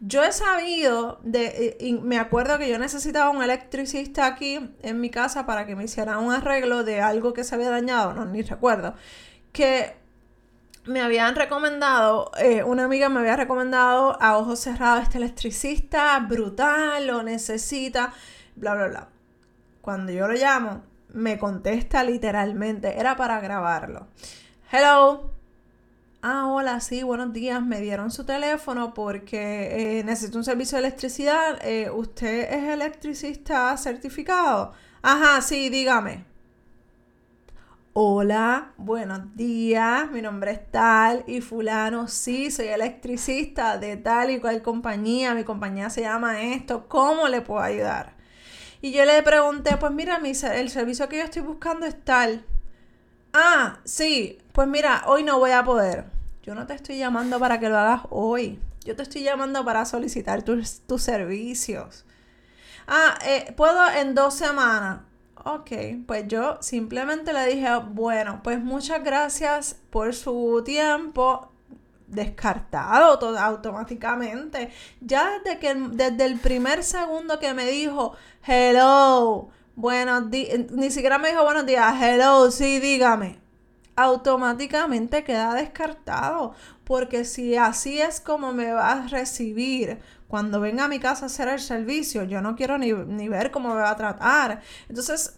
Yo 0.00 0.24
he 0.24 0.32
sabido, 0.32 1.20
de, 1.22 1.76
y 1.78 1.92
me 1.92 2.18
acuerdo 2.18 2.56
que 2.58 2.70
yo 2.70 2.78
necesitaba 2.78 3.28
un 3.28 3.42
electricista 3.42 4.24
aquí 4.24 4.58
en 4.80 5.00
mi 5.00 5.10
casa 5.10 5.44
para 5.44 5.66
que 5.66 5.76
me 5.76 5.84
hiciera 5.84 6.16
un 6.16 6.32
arreglo 6.32 6.84
de 6.84 7.02
algo 7.02 7.34
que 7.34 7.44
se 7.44 7.54
había 7.54 7.68
dañado, 7.68 8.14
no, 8.14 8.24
ni 8.24 8.40
recuerdo, 8.40 8.94
que 9.52 10.05
me 10.86 11.00
habían 11.00 11.34
recomendado, 11.34 12.30
eh, 12.38 12.62
una 12.62 12.84
amiga 12.84 13.08
me 13.08 13.20
había 13.20 13.36
recomendado 13.36 14.20
a 14.22 14.38
ojos 14.38 14.60
cerrados 14.60 15.02
este 15.02 15.18
electricista, 15.18 16.18
brutal, 16.20 17.06
lo 17.06 17.22
necesita, 17.22 18.12
bla, 18.54 18.74
bla, 18.74 18.88
bla. 18.88 19.08
Cuando 19.80 20.12
yo 20.12 20.28
lo 20.28 20.34
llamo, 20.34 20.82
me 21.12 21.38
contesta 21.38 22.04
literalmente, 22.04 22.98
era 22.98 23.16
para 23.16 23.40
grabarlo. 23.40 24.06
Hello. 24.70 25.32
Ah, 26.22 26.46
hola, 26.48 26.80
sí, 26.80 27.02
buenos 27.04 27.32
días. 27.32 27.62
Me 27.62 27.80
dieron 27.80 28.10
su 28.10 28.24
teléfono 28.24 28.94
porque 28.94 29.98
eh, 29.98 30.04
necesito 30.04 30.38
un 30.38 30.44
servicio 30.44 30.76
de 30.76 30.86
electricidad. 30.86 31.58
Eh, 31.64 31.88
¿Usted 31.90 32.52
es 32.52 32.64
electricista 32.64 33.76
certificado? 33.76 34.72
Ajá, 35.02 35.40
sí, 35.40 35.68
dígame. 35.68 36.24
Hola, 37.98 38.72
buenos 38.76 39.34
días, 39.36 40.10
mi 40.10 40.20
nombre 40.20 40.50
es 40.50 40.70
tal 40.70 41.24
y 41.26 41.40
fulano, 41.40 42.08
sí, 42.08 42.50
soy 42.50 42.66
electricista 42.66 43.78
de 43.78 43.96
tal 43.96 44.28
y 44.28 44.38
cual 44.38 44.60
compañía, 44.60 45.32
mi 45.32 45.44
compañía 45.44 45.88
se 45.88 46.02
llama 46.02 46.42
esto, 46.42 46.88
¿cómo 46.88 47.26
le 47.28 47.40
puedo 47.40 47.62
ayudar? 47.62 48.12
Y 48.82 48.92
yo 48.92 49.06
le 49.06 49.22
pregunté, 49.22 49.78
pues 49.78 49.92
mira, 49.92 50.18
mi, 50.18 50.32
el 50.32 50.68
servicio 50.68 51.08
que 51.08 51.16
yo 51.16 51.24
estoy 51.24 51.40
buscando 51.40 51.86
es 51.86 51.98
tal. 52.04 52.44
Ah, 53.32 53.78
sí, 53.84 54.42
pues 54.52 54.68
mira, 54.68 55.04
hoy 55.06 55.22
no 55.22 55.38
voy 55.38 55.52
a 55.52 55.64
poder. 55.64 56.04
Yo 56.42 56.54
no 56.54 56.66
te 56.66 56.74
estoy 56.74 56.98
llamando 56.98 57.40
para 57.40 57.58
que 57.58 57.70
lo 57.70 57.78
hagas 57.78 58.02
hoy, 58.10 58.60
yo 58.84 58.94
te 58.94 59.04
estoy 59.04 59.22
llamando 59.22 59.64
para 59.64 59.86
solicitar 59.86 60.42
tus, 60.42 60.80
tus 60.80 61.00
servicios. 61.00 62.04
Ah, 62.86 63.18
eh, 63.24 63.54
puedo 63.56 63.88
en 63.88 64.14
dos 64.14 64.34
semanas 64.34 64.98
ok, 65.44 65.70
pues 66.06 66.26
yo 66.28 66.58
simplemente 66.60 67.32
le 67.32 67.46
dije, 67.46 67.68
bueno, 67.90 68.40
pues 68.42 68.62
muchas 68.62 69.02
gracias 69.02 69.76
por 69.90 70.14
su 70.14 70.62
tiempo 70.64 71.50
descartado 72.06 73.18
todo 73.18 73.38
automáticamente. 73.38 74.70
Ya 75.00 75.38
desde 75.44 75.58
que 75.58 75.74
desde 75.74 76.24
el 76.24 76.38
primer 76.38 76.82
segundo 76.84 77.38
que 77.38 77.54
me 77.54 77.66
dijo 77.66 78.14
hello, 78.46 79.48
buenos 79.74 80.30
días, 80.30 80.70
ni 80.70 80.90
siquiera 80.90 81.18
me 81.18 81.30
dijo 81.30 81.44
buenos 81.44 81.66
días, 81.66 81.94
hello, 82.00 82.50
sí, 82.50 82.80
dígame. 82.80 83.38
Automáticamente 83.96 85.24
queda 85.24 85.54
descartado, 85.54 86.54
porque 86.86 87.24
si 87.24 87.56
así 87.56 88.00
es 88.00 88.20
como 88.20 88.52
me 88.52 88.72
va 88.72 88.92
a 88.92 89.08
recibir 89.08 89.98
cuando 90.28 90.60
venga 90.60 90.84
a 90.84 90.88
mi 90.88 91.00
casa 91.00 91.24
a 91.24 91.26
hacer 91.26 91.48
el 91.48 91.58
servicio, 91.58 92.22
yo 92.22 92.40
no 92.40 92.54
quiero 92.54 92.78
ni, 92.78 92.92
ver 93.28 93.50
cómo 93.50 93.70
me 93.70 93.80
va 93.80 93.90
a 93.90 93.96
tratar. 93.96 94.62
Entonces, 94.88 95.36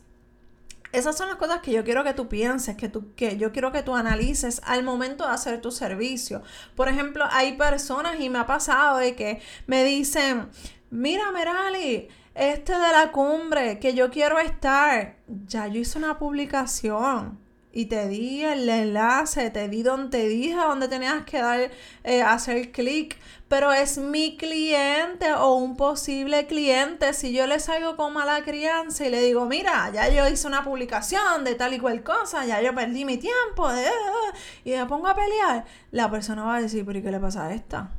esas 0.93 1.17
son 1.17 1.29
las 1.29 1.37
cosas 1.37 1.61
que 1.63 1.73
yo 1.73 1.85
quiero 1.85 2.05
que 2.05 2.13
tú 2.13 2.29
pienses, 2.29 2.77
que, 2.77 2.91
tú, 2.91 3.15
que 3.15 3.39
yo 3.39 3.51
quiero 3.51 3.73
que 3.73 3.83
tú 3.83 3.97
analices 3.97 4.61
al 4.67 4.83
momento 4.83 5.27
de 5.27 5.33
hacer 5.33 5.63
tu 5.63 5.71
servicio. 5.71 6.43
Por 6.77 6.91
ejemplo, 6.91 7.25
hay 7.31 7.57
personas 7.57 8.21
y 8.21 8.29
me 8.29 8.41
ha 8.41 8.47
pasado 8.47 8.99
de 8.99 9.17
que 9.17 9.41
me 9.67 9.85
dicen, 9.85 10.51
mira 10.91 11.33
Merali, 11.33 12.09
este 12.35 12.73
de 12.73 12.93
la 12.93 13.11
cumbre, 13.11 13.79
que 13.79 13.95
yo 13.95 14.11
quiero 14.11 14.39
estar. 14.39 15.17
Ya 15.47 15.67
yo 15.67 15.81
hice 15.81 15.97
una 15.97 16.19
publicación 16.19 17.48
y 17.79 17.87
te 17.87 18.09
di 18.09 18.43
el 18.43 18.69
enlace, 18.69 19.51
te 19.51 19.69
di 19.69 19.85
donde 19.85 20.19
te 20.19 20.27
dije 20.27 20.57
donde 20.57 20.89
tenías 20.89 21.23
que 21.23 21.39
dar, 21.39 21.71
eh, 22.03 22.23
hacer 22.23 22.73
clic, 22.73 23.17
pero 23.47 23.73
es 23.73 23.99
mi 23.99 24.37
cliente 24.37 25.33
o 25.35 25.55
un 25.55 25.77
posible 25.77 26.49
cliente. 26.49 27.13
Si 27.13 27.33
yo 27.33 27.47
le 27.47 27.61
salgo 27.61 27.97
con 27.97 28.15
mala 28.15 28.43
crianza 28.43 29.07
y 29.07 29.11
le 29.11 29.21
digo, 29.23 29.47
mira, 29.47 29.93
ya 29.95 30.09
yo 30.09 30.27
hice 30.27 30.49
una 30.49 30.65
publicación 30.65 31.45
de 31.45 31.55
tal 31.55 31.73
y 31.73 31.79
cual 31.79 32.03
cosa, 32.03 32.45
ya 32.45 32.61
yo 32.61 32.75
perdí 32.75 33.05
mi 33.05 33.17
tiempo, 33.17 33.71
eh, 33.71 33.87
eh", 33.87 34.39
y 34.65 34.71
me 34.73 34.85
pongo 34.87 35.07
a 35.07 35.15
pelear, 35.15 35.65
la 35.93 36.11
persona 36.11 36.43
va 36.43 36.57
a 36.57 36.61
decir, 36.61 36.85
pero 36.85 36.99
¿y 36.99 37.03
qué 37.03 37.13
le 37.13 37.21
pasa 37.21 37.47
a 37.47 37.55
esta? 37.55 37.93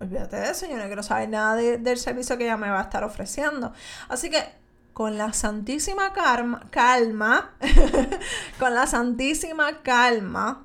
Olvídate 0.00 0.36
de 0.36 0.50
eso, 0.50 0.66
yo 0.66 0.78
no 0.78 0.86
quiero 0.86 1.02
saber 1.02 1.28
nada 1.28 1.56
del 1.56 1.98
servicio 1.98 2.38
que 2.38 2.44
ella 2.44 2.56
me 2.56 2.70
va 2.70 2.78
a 2.78 2.84
estar 2.84 3.04
ofreciendo. 3.04 3.74
Así 4.08 4.30
que 4.30 4.65
con 4.96 5.18
la 5.18 5.34
santísima 5.34 6.14
calma, 6.14 7.52
con 8.58 8.72
la 8.72 8.86
santísima 8.86 9.82
calma, 9.82 10.64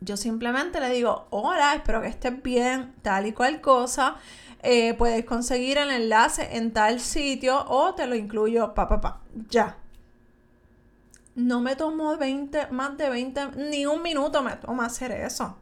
yo 0.00 0.16
simplemente 0.16 0.80
le 0.80 0.90
digo, 0.90 1.28
hola, 1.30 1.76
espero 1.76 2.00
que 2.00 2.08
estés 2.08 2.42
bien, 2.42 2.96
tal 3.00 3.28
y 3.28 3.32
cual 3.32 3.60
cosa. 3.60 4.16
Eh, 4.64 4.94
puedes 4.94 5.24
conseguir 5.24 5.78
el 5.78 5.90
enlace 5.90 6.56
en 6.56 6.72
tal 6.72 6.98
sitio 6.98 7.64
o 7.68 7.94
te 7.94 8.08
lo 8.08 8.16
incluyo, 8.16 8.74
pa, 8.74 8.88
pa, 8.88 9.00
pa, 9.00 9.20
ya. 9.48 9.76
No 11.36 11.60
me 11.60 11.76
tomó 11.76 12.16
20, 12.16 12.72
más 12.72 12.98
de 12.98 13.08
20, 13.08 13.50
ni 13.70 13.86
un 13.86 14.02
minuto 14.02 14.42
me 14.42 14.56
toma 14.56 14.86
hacer 14.86 15.12
eso. 15.12 15.56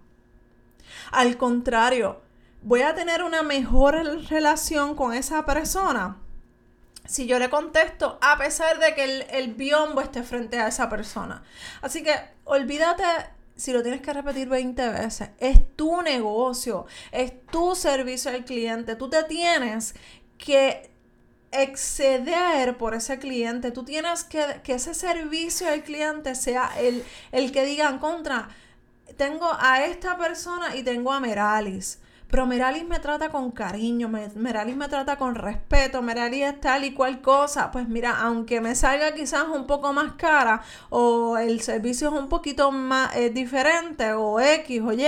Al 1.13 1.37
contrario, 1.37 2.23
voy 2.63 2.81
a 2.81 2.95
tener 2.95 3.23
una 3.23 3.43
mejor 3.43 3.97
relación 4.31 4.97
con 4.97 5.13
esa 5.13 5.45
persona 5.45 6.23
si 7.07 7.27
yo 7.27 7.39
le 7.39 7.51
contesto 7.51 8.19
a 8.21 8.39
pesar 8.39 8.79
de 8.79 8.95
que 8.95 9.05
el, 9.05 9.27
el, 9.31 9.55
biombo 9.55 10.01
esté 10.01 10.23
frente 10.23 10.59
a 10.59 10.69
esa 10.69 10.89
persona. 10.89 11.43
Así 11.83 12.03
que 12.03 12.15
olvídate 12.45 13.05
si 13.57 13.73
lo 13.73 13.83
tienes 13.83 14.03
que 14.03 14.13
repetir 14.13 14.49
20 14.49 14.89
veces. 14.91 15.31
Es 15.39 15.77
tu 15.77 16.03
negocio, 16.03 16.87
es 17.13 17.33
tu 17.47 17.75
servicio 17.75 18.31
al 18.31 18.45
cliente. 18.45 18.97
Tú 18.97 19.09
te 19.09 19.23
tienes 19.25 19.95
que 20.39 20.91
exceder 21.53 22.77
por 22.77 22.95
ese 22.95 23.19
cliente. 23.19 23.71
Tú 23.71 23.85
tienes 23.85 24.25
que 24.25 24.61
que 24.63 24.75
ese 24.75 24.95
servicio 24.95 25.69
al 25.69 25.83
cliente 25.83 26.35
sea 26.35 26.71
el, 26.79 27.05
el 27.33 27.53
que 27.53 27.65
digan 27.65 27.99
contra. 27.99 28.49
Tengo 29.17 29.49
a 29.59 29.85
esta 29.85 30.19
persona 30.19 30.77
y 30.77 30.83
tengo 30.83 31.13
a 31.13 31.21
Meralis 31.21 32.01
pero 32.31 32.47
Meralis 32.47 32.87
me 32.87 32.99
trata 32.99 33.29
con 33.29 33.53
cariño, 33.53 34.09
Meralis 34.09 34.77
me 34.77 34.89
trata 34.89 35.17
con 35.17 35.35
respeto, 35.35 36.03
Meralis 36.03 36.43
es 36.45 36.61
tal 36.61 36.85
y 36.85 36.93
cual 36.93 37.21
cosa. 37.21 37.71
Pues 37.71 37.89
mira, 37.89 38.21
aunque 38.21 38.61
me 38.61 38.75
salga 38.75 39.15
quizás 39.15 39.47
un 39.49 39.67
poco 39.67 39.93
más 39.93 40.13
cara 40.15 40.63
o 40.91 41.39
el 41.39 41.61
servicio 41.61 42.09
es 42.09 42.15
un 42.15 42.29
poquito 42.29 42.73
más 42.73 43.15
eh, 43.17 43.31
diferente 43.31 44.13
o 44.13 44.41
X 44.41 44.83
o 44.83 44.93
Y, 44.93 45.05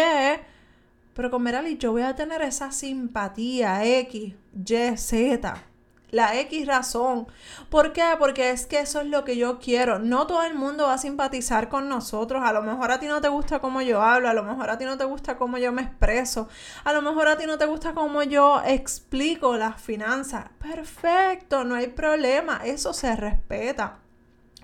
pero 1.14 1.30
con 1.30 1.42
Meralis 1.42 1.78
yo 1.78 1.92
voy 1.92 2.02
a 2.02 2.14
tener 2.14 2.42
esa 2.42 2.70
simpatía 2.70 3.84
X, 3.84 4.34
Y, 4.54 4.96
Z 4.96 5.67
la 6.10 6.38
X 6.40 6.66
razón. 6.66 7.26
¿Por 7.68 7.92
qué? 7.92 8.04
Porque 8.18 8.50
es 8.50 8.66
que 8.66 8.80
eso 8.80 9.00
es 9.00 9.06
lo 9.06 9.24
que 9.24 9.36
yo 9.36 9.58
quiero. 9.58 9.98
No 9.98 10.26
todo 10.26 10.42
el 10.42 10.54
mundo 10.54 10.86
va 10.86 10.94
a 10.94 10.98
simpatizar 10.98 11.68
con 11.68 11.88
nosotros. 11.88 12.42
A 12.44 12.52
lo 12.52 12.62
mejor 12.62 12.90
a 12.90 13.00
ti 13.00 13.06
no 13.06 13.20
te 13.20 13.28
gusta 13.28 13.60
cómo 13.60 13.82
yo 13.82 14.02
hablo, 14.02 14.28
a 14.28 14.34
lo 14.34 14.42
mejor 14.42 14.70
a 14.70 14.78
ti 14.78 14.84
no 14.84 14.96
te 14.96 15.04
gusta 15.04 15.36
cómo 15.36 15.58
yo 15.58 15.72
me 15.72 15.82
expreso, 15.82 16.48
a 16.84 16.92
lo 16.92 17.02
mejor 17.02 17.28
a 17.28 17.36
ti 17.36 17.46
no 17.46 17.58
te 17.58 17.66
gusta 17.66 17.94
cómo 17.94 18.22
yo 18.22 18.62
explico 18.64 19.56
las 19.56 19.80
finanzas. 19.80 20.46
Perfecto, 20.58 21.64
no 21.64 21.74
hay 21.74 21.88
problema, 21.88 22.60
eso 22.64 22.92
se 22.92 23.14
respeta. 23.16 23.98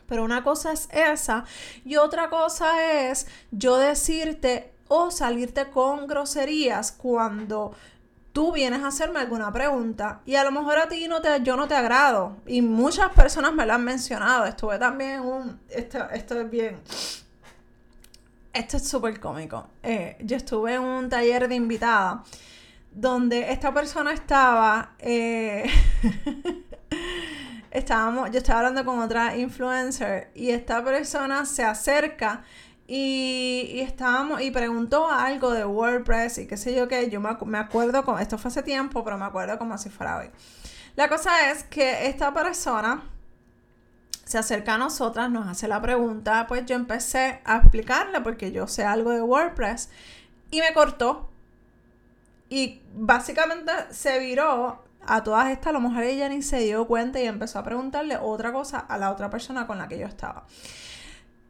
Pero 0.06 0.22
una 0.24 0.42
cosa 0.42 0.72
es 0.72 0.88
esa 0.92 1.44
y 1.84 1.96
otra 1.96 2.28
cosa 2.28 3.08
es 3.08 3.26
yo 3.50 3.78
decirte 3.78 4.74
o 4.88 5.10
salirte 5.10 5.70
con 5.70 6.06
groserías 6.06 6.92
cuando 6.92 7.74
tú 8.34 8.50
vienes 8.52 8.82
a 8.82 8.88
hacerme 8.88 9.20
alguna 9.20 9.52
pregunta 9.52 10.20
y 10.26 10.34
a 10.34 10.42
lo 10.42 10.50
mejor 10.50 10.76
a 10.78 10.88
ti 10.88 11.06
no 11.06 11.22
te, 11.22 11.40
yo 11.44 11.56
no 11.56 11.68
te 11.68 11.76
agrado 11.76 12.36
y 12.46 12.62
muchas 12.62 13.10
personas 13.10 13.54
me 13.54 13.64
lo 13.64 13.72
han 13.72 13.84
mencionado. 13.84 14.44
Estuve 14.44 14.76
también 14.76 15.20
un, 15.20 15.60
esto, 15.68 16.10
esto 16.10 16.40
es 16.40 16.50
bien, 16.50 16.80
esto 18.52 18.76
es 18.76 18.88
súper 18.88 19.20
cómico. 19.20 19.68
Eh, 19.84 20.16
yo 20.20 20.36
estuve 20.36 20.74
en 20.74 20.82
un 20.82 21.08
taller 21.08 21.46
de 21.48 21.54
invitada 21.54 22.24
donde 22.90 23.52
esta 23.52 23.72
persona 23.72 24.12
estaba, 24.12 24.94
eh, 24.98 25.70
estábamos, 27.70 28.32
yo 28.32 28.38
estaba 28.38 28.58
hablando 28.58 28.84
con 28.84 28.98
otra 28.98 29.36
influencer 29.36 30.32
y 30.34 30.50
esta 30.50 30.82
persona 30.82 31.46
se 31.46 31.62
acerca 31.62 32.42
y, 32.86 33.80
estábamos, 33.80 34.42
y 34.42 34.50
preguntó 34.50 35.08
algo 35.08 35.50
de 35.50 35.64
WordPress 35.64 36.38
y 36.38 36.46
qué 36.46 36.56
sé 36.56 36.74
yo 36.74 36.86
qué. 36.88 37.08
Yo 37.08 37.20
me, 37.20 37.30
me 37.46 37.58
acuerdo, 37.58 38.04
como, 38.04 38.18
esto 38.18 38.36
fue 38.36 38.50
hace 38.50 38.62
tiempo, 38.62 39.02
pero 39.04 39.16
me 39.16 39.24
acuerdo 39.24 39.58
como 39.58 39.78
si 39.78 39.88
fuera 39.88 40.18
hoy. 40.18 40.30
La 40.96 41.08
cosa 41.08 41.50
es 41.50 41.64
que 41.64 42.06
esta 42.06 42.32
persona 42.32 43.02
se 44.24 44.38
acerca 44.38 44.74
a 44.74 44.78
nosotras, 44.78 45.30
nos 45.30 45.46
hace 45.48 45.68
la 45.68 45.80
pregunta, 45.80 46.46
pues 46.46 46.64
yo 46.66 46.76
empecé 46.76 47.40
a 47.44 47.56
explicarle 47.56 48.20
porque 48.20 48.52
yo 48.52 48.66
sé 48.66 48.84
algo 48.84 49.10
de 49.10 49.22
WordPress 49.22 49.90
y 50.50 50.60
me 50.60 50.72
cortó. 50.72 51.30
Y 52.48 52.82
básicamente 52.94 53.72
se 53.90 54.18
viró 54.18 54.84
a 55.06 55.24
todas 55.24 55.50
estas, 55.50 55.68
a 55.68 55.72
lo 55.72 55.80
mejor 55.80 56.04
ella 56.04 56.28
ni 56.28 56.42
se 56.42 56.58
dio 56.58 56.86
cuenta 56.86 57.20
y 57.20 57.26
empezó 57.26 57.58
a 57.58 57.64
preguntarle 57.64 58.16
otra 58.16 58.52
cosa 58.52 58.78
a 58.78 58.98
la 58.98 59.10
otra 59.10 59.30
persona 59.30 59.66
con 59.66 59.78
la 59.78 59.88
que 59.88 59.98
yo 59.98 60.06
estaba. 60.06 60.46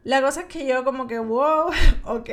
La 0.05 0.21
cosa 0.21 0.41
es 0.41 0.45
que 0.45 0.67
yo 0.67 0.83
como 0.83 1.07
que, 1.07 1.17
wow, 1.17 1.71
ok. 2.05 2.29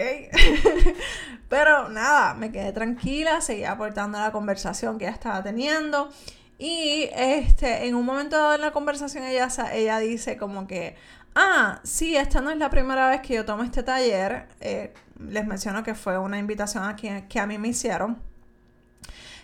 Pero 1.49 1.89
nada, 1.89 2.35
me 2.35 2.53
quedé 2.53 2.71
tranquila, 2.71 3.41
seguí 3.41 3.65
aportando 3.65 4.19
la 4.19 4.31
conversación 4.31 4.99
que 4.99 5.07
ella 5.07 5.15
estaba 5.15 5.43
teniendo. 5.43 6.11
Y 6.59 7.09
este, 7.15 7.87
en 7.87 7.95
un 7.95 8.05
momento 8.05 8.37
dado 8.37 8.55
en 8.55 8.61
la 8.61 8.73
conversación 8.73 9.25
ella, 9.25 9.49
ella 9.73 9.99
dice 10.01 10.37
como 10.37 10.67
que, 10.67 10.97
ah, 11.35 11.81
sí, 11.83 12.15
esta 12.15 12.43
no 12.43 12.51
es 12.51 12.59
la 12.59 12.69
primera 12.69 13.09
vez 13.09 13.23
que 13.23 13.35
yo 13.35 13.47
tomo 13.47 13.63
este 13.63 13.83
taller. 13.83 14.49
Eh, 14.61 14.93
les 15.19 15.47
menciono 15.47 15.83
que 15.83 15.95
fue 15.95 16.19
una 16.19 16.39
invitación 16.39 16.85
a 16.85 16.95
que, 16.95 17.25
que 17.27 17.41
a 17.41 17.47
mí 17.47 17.57
me 17.57 17.69
hicieron. 17.69 18.21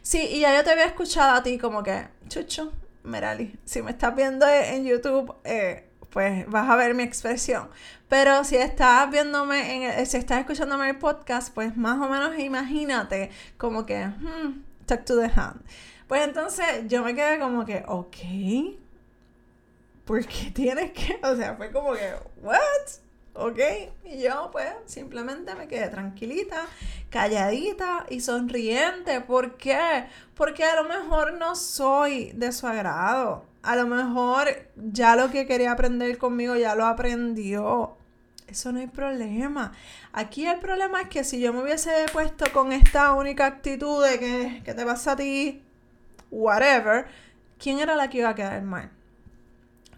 Sí, 0.03 0.21
y 0.21 0.41
ya 0.41 0.55
yo 0.55 0.63
te 0.65 0.71
había 0.71 0.85
escuchado 0.85 1.35
a 1.35 1.43
ti 1.43 1.57
como 1.57 1.83
que, 1.83 2.09
chucho, 2.29 2.75
Merali, 3.05 3.59
si 3.65 3.81
me 3.81 3.93
estás 3.93 4.15
viendo 4.15 4.47
en 4.47 4.85
YouTube, 4.85 5.35
eh, 5.45 5.88
pues 6.11 6.47
vas 6.49 6.69
a 6.69 6.77
ver 6.77 6.95
mi 6.95 7.03
expresión. 7.03 7.69
Pero 8.09 8.45
si 8.45 8.57
estás 8.57 9.11
viéndome, 9.11 9.77
en 9.77 9.83
el, 9.83 10.07
si 10.07 10.17
estás 10.17 10.41
escuchándome 10.41 10.91
el 10.91 10.99
podcast, 10.99 11.53
pues 11.53 11.77
más 11.77 12.01
o 12.01 12.09
menos 12.09 12.39
imagínate 12.39 13.31
como 13.57 13.85
que, 13.87 14.07
hmm, 14.07 14.63
talk 14.87 15.05
to 15.05 15.19
the 15.19 15.31
hand. 15.35 15.61
Pues 16.07 16.23
entonces 16.23 16.67
yo 16.87 17.03
me 17.03 17.15
quedé 17.15 17.39
como 17.39 17.67
que, 17.67 17.85
ok, 17.87 18.17
¿por 20.05 20.25
qué 20.27 20.51
tienes 20.55 20.93
que? 20.93 21.21
O 21.23 21.37
sea, 21.37 21.55
fue 21.57 21.71
como 21.71 21.93
que, 21.93 22.15
¿what? 22.43 22.57
¿ok? 23.39 23.59
Y 24.05 24.23
yo 24.23 24.51
pues 24.51 24.69
simplemente 24.87 25.55
me 25.55 25.69
quedé 25.69 25.89
tranquilita, 25.89 26.67
calladita 27.09 28.07
y 28.09 28.21
sonriente. 28.21 29.21
¿Por 29.21 29.57
qué? 29.57 30.07
Porque 30.35 30.65
a 30.65 30.83
lo 30.83 30.89
mejor 30.89 31.35
no 31.35 31.55
soy 31.55 32.33
de 32.33 32.53
su 32.53 32.67
agrado. 32.67 33.45
A 33.63 33.77
lo 33.77 33.87
mejor 33.87 34.49
ya 34.77 35.17
lo 35.17 35.31
que 35.31 35.47
quería 35.47 35.73
aprender 35.73 36.17
conmigo 36.19 36.57
ya 36.57 36.75
lo 36.75 36.87
aprendió. 36.87 37.97
Eso 38.47 38.73
no 38.73 38.81
hay 38.81 38.87
problema. 38.87 39.73
Aquí 40.13 40.47
el 40.47 40.59
problema 40.59 41.03
es 41.03 41.09
que 41.09 41.23
si 41.25 41.39
yo 41.39 41.53
me 41.53 41.63
hubiese 41.63 42.07
puesto 42.13 42.47
con 42.53 42.73
esta 42.73 43.13
única 43.13 43.47
actitud 43.47 44.03
de 44.05 44.19
que, 44.65 44.75
te 44.75 44.87
pasa 44.87 45.13
a 45.13 45.17
ti, 45.17 45.63
whatever, 46.31 47.07
¿quién 47.59 47.79
era 47.79 47.95
la 47.95 48.09
que 48.09 48.19
iba 48.19 48.31
a 48.31 48.35
quedar 48.35 48.63
mal? 48.63 48.91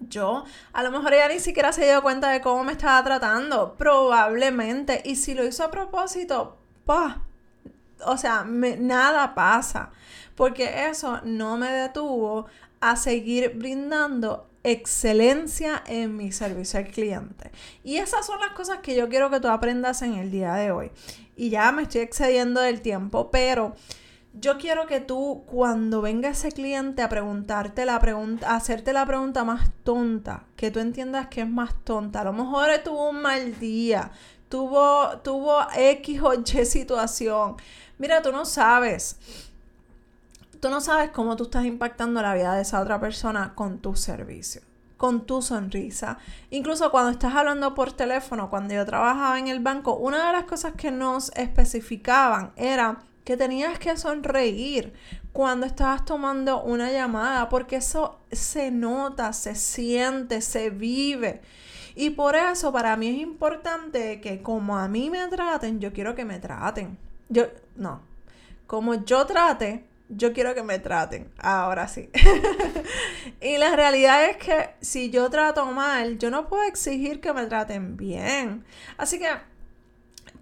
yo, 0.00 0.44
a 0.72 0.82
lo 0.82 0.90
mejor 0.90 1.12
ella 1.12 1.28
ni 1.28 1.40
siquiera 1.40 1.72
se 1.72 1.84
dio 1.84 2.02
cuenta 2.02 2.30
de 2.30 2.40
cómo 2.40 2.64
me 2.64 2.72
estaba 2.72 3.04
tratando, 3.04 3.74
probablemente, 3.74 5.02
y 5.04 5.16
si 5.16 5.34
lo 5.34 5.44
hizo 5.44 5.64
a 5.64 5.70
propósito, 5.70 6.56
pues, 6.86 7.14
o 8.04 8.16
sea, 8.16 8.44
nada 8.44 9.34
pasa, 9.34 9.90
porque 10.34 10.88
eso 10.88 11.20
no 11.24 11.58
me 11.58 11.70
detuvo 11.70 12.46
a 12.80 12.96
seguir 12.96 13.52
brindando 13.56 14.46
excelencia 14.62 15.82
en 15.86 16.16
mi 16.16 16.32
servicio 16.32 16.78
al 16.78 16.88
cliente. 16.88 17.50
Y 17.82 17.96
esas 17.96 18.26
son 18.26 18.40
las 18.40 18.52
cosas 18.52 18.78
que 18.78 18.94
yo 18.94 19.08
quiero 19.08 19.30
que 19.30 19.40
tú 19.40 19.48
aprendas 19.48 20.02
en 20.02 20.14
el 20.14 20.30
día 20.30 20.54
de 20.54 20.70
hoy. 20.70 20.90
Y 21.36 21.50
ya 21.50 21.72
me 21.72 21.82
estoy 21.82 22.02
excediendo 22.02 22.60
del 22.60 22.82
tiempo, 22.82 23.30
pero 23.30 23.74
yo 24.32 24.58
quiero 24.58 24.86
que 24.86 25.00
tú, 25.00 25.44
cuando 25.46 26.02
venga 26.02 26.28
ese 26.28 26.52
cliente 26.52 27.02
a 27.02 27.08
preguntarte 27.08 27.84
la 27.84 27.98
pregunta, 27.98 28.50
a 28.50 28.56
hacerte 28.56 28.92
la 28.92 29.06
pregunta 29.06 29.44
más 29.44 29.70
tonta, 29.82 30.44
que 30.56 30.70
tú 30.70 30.78
entiendas 30.78 31.28
que 31.28 31.40
es 31.40 31.48
más 31.48 31.74
tonta. 31.84 32.20
A 32.20 32.24
lo 32.24 32.32
mejor 32.32 32.68
tuvo 32.84 33.10
un 33.10 33.22
mal 33.22 33.58
día, 33.58 34.10
tuvo, 34.48 35.18
tuvo 35.24 35.58
X 35.74 36.20
o 36.22 36.34
Y 36.34 36.64
situación. 36.64 37.56
Mira, 37.98 38.22
tú 38.22 38.30
no 38.32 38.44
sabes. 38.44 39.16
Tú 40.60 40.68
no 40.68 40.80
sabes 40.80 41.10
cómo 41.10 41.36
tú 41.36 41.44
estás 41.44 41.64
impactando 41.64 42.20
la 42.22 42.34
vida 42.34 42.54
de 42.54 42.62
esa 42.62 42.80
otra 42.80 43.00
persona 43.00 43.54
con 43.54 43.78
tu 43.78 43.96
servicio 43.96 44.62
con 45.00 45.24
tu 45.24 45.40
sonrisa. 45.40 46.18
Incluso 46.50 46.90
cuando 46.90 47.10
estás 47.10 47.34
hablando 47.34 47.74
por 47.74 47.90
teléfono, 47.90 48.50
cuando 48.50 48.74
yo 48.74 48.84
trabajaba 48.84 49.38
en 49.38 49.48
el 49.48 49.58
banco, 49.60 49.94
una 49.96 50.26
de 50.26 50.32
las 50.34 50.44
cosas 50.44 50.74
que 50.76 50.90
nos 50.90 51.34
especificaban 51.36 52.52
era 52.54 52.98
que 53.24 53.38
tenías 53.38 53.78
que 53.78 53.96
sonreír 53.96 54.92
cuando 55.32 55.64
estabas 55.64 56.04
tomando 56.04 56.62
una 56.62 56.92
llamada, 56.92 57.48
porque 57.48 57.76
eso 57.76 58.18
se 58.30 58.70
nota, 58.70 59.32
se 59.32 59.54
siente, 59.54 60.42
se 60.42 60.68
vive. 60.68 61.40
Y 61.94 62.10
por 62.10 62.36
eso 62.36 62.70
para 62.70 62.94
mí 62.98 63.08
es 63.08 63.22
importante 63.22 64.20
que 64.20 64.42
como 64.42 64.76
a 64.76 64.86
mí 64.86 65.08
me 65.08 65.26
traten, 65.28 65.80
yo 65.80 65.94
quiero 65.94 66.14
que 66.14 66.26
me 66.26 66.40
traten. 66.40 66.98
Yo, 67.30 67.44
no, 67.74 68.02
como 68.66 69.02
yo 69.02 69.24
trate, 69.24 69.86
yo 70.10 70.32
quiero 70.32 70.54
que 70.54 70.62
me 70.62 70.78
traten. 70.78 71.30
Ahora 71.38 71.88
sí. 71.88 72.10
y 73.40 73.56
la 73.58 73.74
realidad 73.76 74.24
es 74.24 74.36
que 74.36 74.70
si 74.80 75.10
yo 75.10 75.30
trato 75.30 75.66
mal, 75.66 76.18
yo 76.18 76.30
no 76.30 76.48
puedo 76.48 76.64
exigir 76.64 77.20
que 77.20 77.32
me 77.32 77.46
traten 77.46 77.96
bien. 77.96 78.64
Así 78.96 79.18
que 79.18 79.28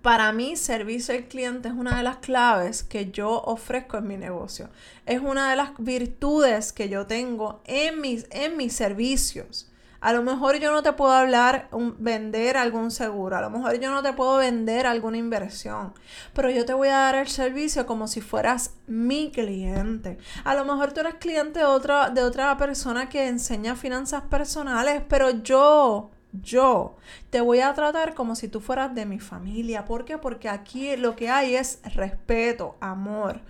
para 0.02 0.32
mí, 0.32 0.56
servicio 0.56 1.14
al 1.14 1.24
cliente 1.24 1.68
es 1.68 1.74
una 1.74 1.96
de 1.96 2.02
las 2.02 2.18
claves 2.18 2.82
que 2.82 3.10
yo 3.10 3.42
ofrezco 3.42 3.98
en 3.98 4.06
mi 4.06 4.16
negocio. 4.16 4.70
Es 5.06 5.20
una 5.20 5.50
de 5.50 5.56
las 5.56 5.70
virtudes 5.78 6.72
que 6.72 6.88
yo 6.88 7.06
tengo 7.06 7.60
en 7.64 8.00
mis, 8.00 8.26
en 8.30 8.56
mis 8.56 8.74
servicios. 8.74 9.67
A 10.00 10.12
lo 10.12 10.22
mejor 10.22 10.58
yo 10.58 10.70
no 10.70 10.82
te 10.82 10.92
puedo 10.92 11.12
hablar, 11.12 11.68
vender 11.98 12.56
algún 12.56 12.90
seguro, 12.90 13.36
a 13.36 13.40
lo 13.40 13.50
mejor 13.50 13.80
yo 13.80 13.90
no 13.90 14.02
te 14.02 14.12
puedo 14.12 14.36
vender 14.36 14.86
alguna 14.86 15.18
inversión, 15.18 15.92
pero 16.34 16.50
yo 16.50 16.64
te 16.64 16.72
voy 16.72 16.88
a 16.88 16.98
dar 16.98 17.16
el 17.16 17.28
servicio 17.28 17.84
como 17.84 18.06
si 18.06 18.20
fueras 18.20 18.74
mi 18.86 19.30
cliente. 19.32 20.18
A 20.44 20.54
lo 20.54 20.64
mejor 20.64 20.92
tú 20.92 21.00
eres 21.00 21.14
cliente 21.14 21.60
de 21.60 21.64
otra, 21.64 22.10
de 22.10 22.22
otra 22.22 22.56
persona 22.56 23.08
que 23.08 23.26
enseña 23.26 23.74
finanzas 23.74 24.22
personales, 24.22 25.02
pero 25.08 25.30
yo 25.30 26.10
yo 26.32 26.96
te 27.30 27.40
voy 27.40 27.60
a 27.60 27.72
tratar 27.74 28.14
como 28.14 28.34
si 28.34 28.48
tú 28.48 28.60
fueras 28.60 28.94
de 28.94 29.06
mi 29.06 29.18
familia. 29.18 29.84
¿Por 29.84 30.04
qué? 30.04 30.18
Porque 30.18 30.48
aquí 30.48 30.96
lo 30.96 31.16
que 31.16 31.30
hay 31.30 31.56
es 31.56 31.80
respeto, 31.94 32.76
amor. 32.80 33.40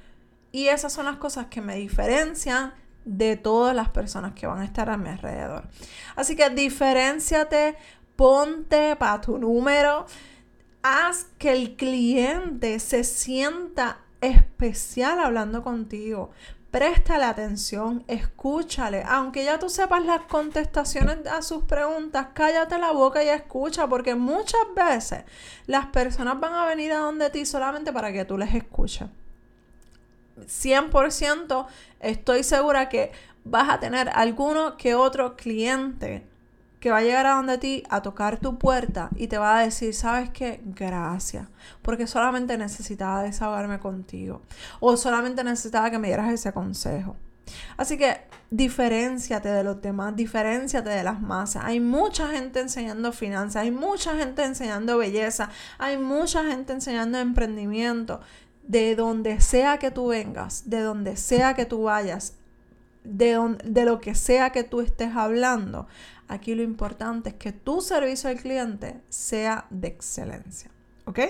Y 0.53 0.69
esas 0.69 0.93
son 0.93 1.07
las 1.07 1.17
cosas 1.17 1.47
que 1.47 1.61
me 1.61 1.77
diferencian 1.77 2.73
de 3.09 3.37
todas 3.37 3.75
las 3.75 3.89
personas 3.89 4.35
que 4.35 4.47
van 4.47 4.61
a 4.61 4.65
estar 4.65 4.91
a 4.91 4.99
mi 4.99 5.09
alrededor. 5.09 5.65
Así 6.15 6.37
que 6.37 6.51
diferenciate, 6.51 7.77
ponte 8.17 8.97
para 8.97 9.21
tu 9.21 9.39
número, 9.39 10.05
haz 10.83 11.27
que 11.39 11.53
el 11.53 11.77
cliente 11.77 12.79
se 12.79 13.05
sienta 13.05 13.99
especial 14.21 15.21
hablando 15.21 15.63
contigo. 15.63 16.31
Préstale 16.71 17.25
atención, 17.25 18.05
escúchale. 18.09 19.03
Aunque 19.07 19.43
ya 19.43 19.59
tú 19.59 19.71
sepas 19.71 20.05
las 20.05 20.21
contestaciones 20.23 21.27
a 21.27 21.41
sus 21.41 21.65
preguntas, 21.65 22.29
cállate 22.35 22.79
la 22.79 22.93
boca 22.93 23.25
y 23.25 23.29
escucha, 23.29 23.87
porque 23.89 24.15
muchas 24.15 24.61
veces 24.77 25.25
las 25.67 25.87
personas 25.87 26.39
van 26.39 26.53
a 26.53 26.67
venir 26.67 26.93
a 26.93 26.99
donde 26.99 27.31
ti 27.31 27.47
solamente 27.47 27.91
para 27.91 28.13
que 28.13 28.27
tú 28.27 28.37
les 28.37 28.55
escuches. 28.55 29.09
100% 30.47 31.67
estoy 32.01 32.43
segura 32.43 32.89
que 32.89 33.13
vas 33.45 33.69
a 33.71 33.81
tener 33.81 34.09
alguno 34.11 34.77
que 34.77 34.95
otro 34.95 35.37
cliente 35.37 36.27
que 36.81 36.91
va 36.91 36.99
a 36.99 37.03
llegar 37.03 37.27
a 37.27 37.35
donde 37.35 37.59
ti 37.59 37.83
a 37.89 38.03
tocar 38.03 38.39
tu 38.39 38.59
puerta 38.59 39.11
y 39.17 39.27
te 39.27 39.39
va 39.39 39.59
a 39.59 39.63
decir, 39.63 39.95
¿sabes 39.95 40.31
qué? 40.31 40.61
Gracias, 40.65 41.49
porque 41.83 42.07
solamente 42.07 42.57
necesitaba 42.57 43.23
desahogarme 43.23 43.81
contigo 43.81 44.43
o 44.81 44.97
solamente 44.97 45.43
necesitaba 45.43 45.91
que 45.91 45.99
me 45.99 46.09
dieras 46.09 46.33
ese 46.33 46.53
consejo. 46.53 47.17
Así 47.77 47.97
que 47.97 48.21
diferenciate 48.51 49.49
de 49.49 49.65
los 49.65 49.81
demás, 49.81 50.15
diferenciate 50.15 50.91
de 50.91 51.03
las 51.03 51.21
masas. 51.21 51.65
Hay 51.65 51.81
mucha 51.81 52.29
gente 52.29 52.61
enseñando 52.61 53.13
finanzas, 53.13 53.63
hay 53.63 53.71
mucha 53.71 54.17
gente 54.17 54.45
enseñando 54.45 54.99
belleza, 54.99 55.51
hay 55.79 55.99
mucha 55.99 56.45
gente 56.45 56.73
enseñando 56.73 57.19
emprendimiento. 57.19 58.21
De 58.69 58.95
donde 58.95 59.41
sea 59.41 59.79
que 59.79 59.91
tú 59.91 60.09
vengas, 60.09 60.71
de 60.71 60.81
donde 60.81 61.17
sea 61.17 61.55
que 61.55 61.67
tú 61.67 61.83
vayas, 61.83 62.35
de, 63.03 63.57
de 63.65 63.85
lo 63.85 63.99
que 63.99 64.15
sea 64.15 64.51
que 64.51 64.63
tú 64.63 64.81
estés 64.81 65.17
hablando, 65.17 65.89
Aquí 66.29 66.55
lo 66.55 66.63
importante 66.63 67.31
es 67.31 67.37
que 67.37 67.53
tu 67.53 67.81
servicio 67.81 68.29
al 68.29 68.37
cliente 68.37 69.01
sea 69.09 69.65
de 69.71 69.89
excelencia. 69.89 70.71
¿Ok? 71.07 71.21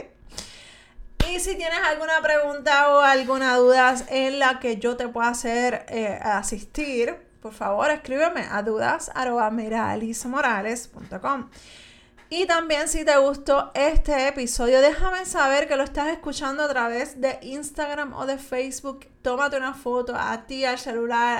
Y 1.31 1.38
si 1.38 1.55
tienes 1.57 1.79
alguna 1.88 2.20
pregunta 2.20 2.92
o 2.92 2.98
alguna 3.01 3.55
duda 3.57 3.94
en 4.09 4.40
la 4.40 4.59
que 4.59 4.79
yo 4.79 4.96
te 4.96 5.07
pueda 5.09 5.29
hacer 5.29 5.87
eh, 5.88 6.18
asistir, 6.20 7.14
por 7.40 7.53
favor 7.53 7.92
escríbeme 7.92 8.48
a 8.51 8.62
dudas.meralismorales.com. 8.62 11.51
Y 12.30 12.46
también 12.46 12.88
si 12.88 13.06
te 13.06 13.16
gustó 13.16 13.70
este 13.72 14.28
episodio, 14.28 14.82
déjame 14.82 15.24
saber 15.24 15.66
que 15.66 15.76
lo 15.76 15.82
estás 15.82 16.08
escuchando 16.08 16.62
a 16.62 16.68
través 16.68 17.18
de 17.22 17.38
Instagram 17.40 18.12
o 18.12 18.26
de 18.26 18.36
Facebook. 18.36 19.06
Tómate 19.22 19.56
una 19.56 19.72
foto 19.72 20.14
a 20.14 20.46
ti, 20.46 20.66
al 20.66 20.78
celular, 20.78 21.38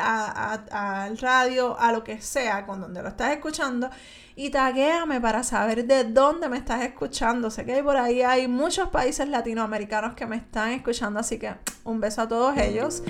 al 0.71 1.19
radio, 1.19 1.79
a 1.79 1.93
lo 1.93 2.03
que 2.03 2.23
sea, 2.23 2.65
con 2.65 2.81
donde 2.81 3.03
lo 3.03 3.11
estás 3.11 3.33
escuchando. 3.33 3.91
Y 4.35 4.49
taguéame 4.49 5.21
para 5.21 5.43
saber 5.43 5.85
de 5.85 6.05
dónde 6.05 6.49
me 6.49 6.57
estás 6.57 6.83
escuchando. 6.83 7.51
Sé 7.51 7.67
que 7.67 7.83
por 7.83 7.99
ahí 7.99 8.23
hay 8.23 8.49
muchos 8.49 8.89
países 8.89 9.29
latinoamericanos 9.29 10.15
que 10.15 10.25
me 10.25 10.37
están 10.37 10.71
escuchando, 10.71 11.21
así 11.21 11.39
que 11.39 11.55
un 11.85 12.01
beso 12.01 12.23
a 12.23 12.29
todos 12.29 12.57
ellos. 12.57 13.03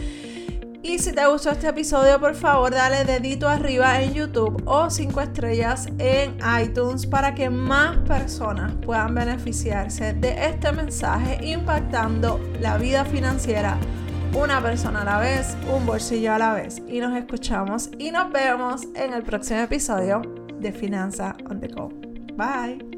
Y 0.83 0.99
si 1.01 1.13
te 1.13 1.27
gustó 1.27 1.51
este 1.51 1.69
episodio, 1.69 2.21
por 2.21 2.35
favor, 2.35 2.71
dale 2.71 3.05
dedito 3.05 3.49
arriba 3.49 4.01
en 4.01 4.15
YouTube 4.15 4.63
o 4.65 4.89
5 4.89 5.21
estrellas 5.21 5.89
en 5.99 6.39
iTunes 6.63 7.05
para 7.07 7.35
que 7.35 7.51
más 7.51 7.97
personas 8.07 8.73
puedan 8.85 9.15
beneficiarse 9.15 10.15
de 10.15 10.47
este 10.47 10.71
mensaje 10.73 11.45
impactando 11.45 12.41
la 12.61 12.79
vida 12.79 13.05
financiera 13.05 13.77
una 14.35 14.63
persona 14.63 15.03
a 15.03 15.05
la 15.05 15.19
vez, 15.19 15.57
un 15.73 15.85
bolsillo 15.85 16.35
a 16.35 16.39
la 16.39 16.55
vez. 16.55 16.81
Y 16.87 17.01
nos 17.01 17.17
escuchamos 17.17 17.91
y 17.99 18.11
nos 18.11 18.31
vemos 18.31 18.83
en 18.95 19.13
el 19.13 19.23
próximo 19.23 19.61
episodio 19.61 20.23
de 20.61 20.73
Finanza 20.73 21.37
on 21.51 21.61
the 21.61 21.69
Go. 21.69 21.89
Bye. 22.37 22.98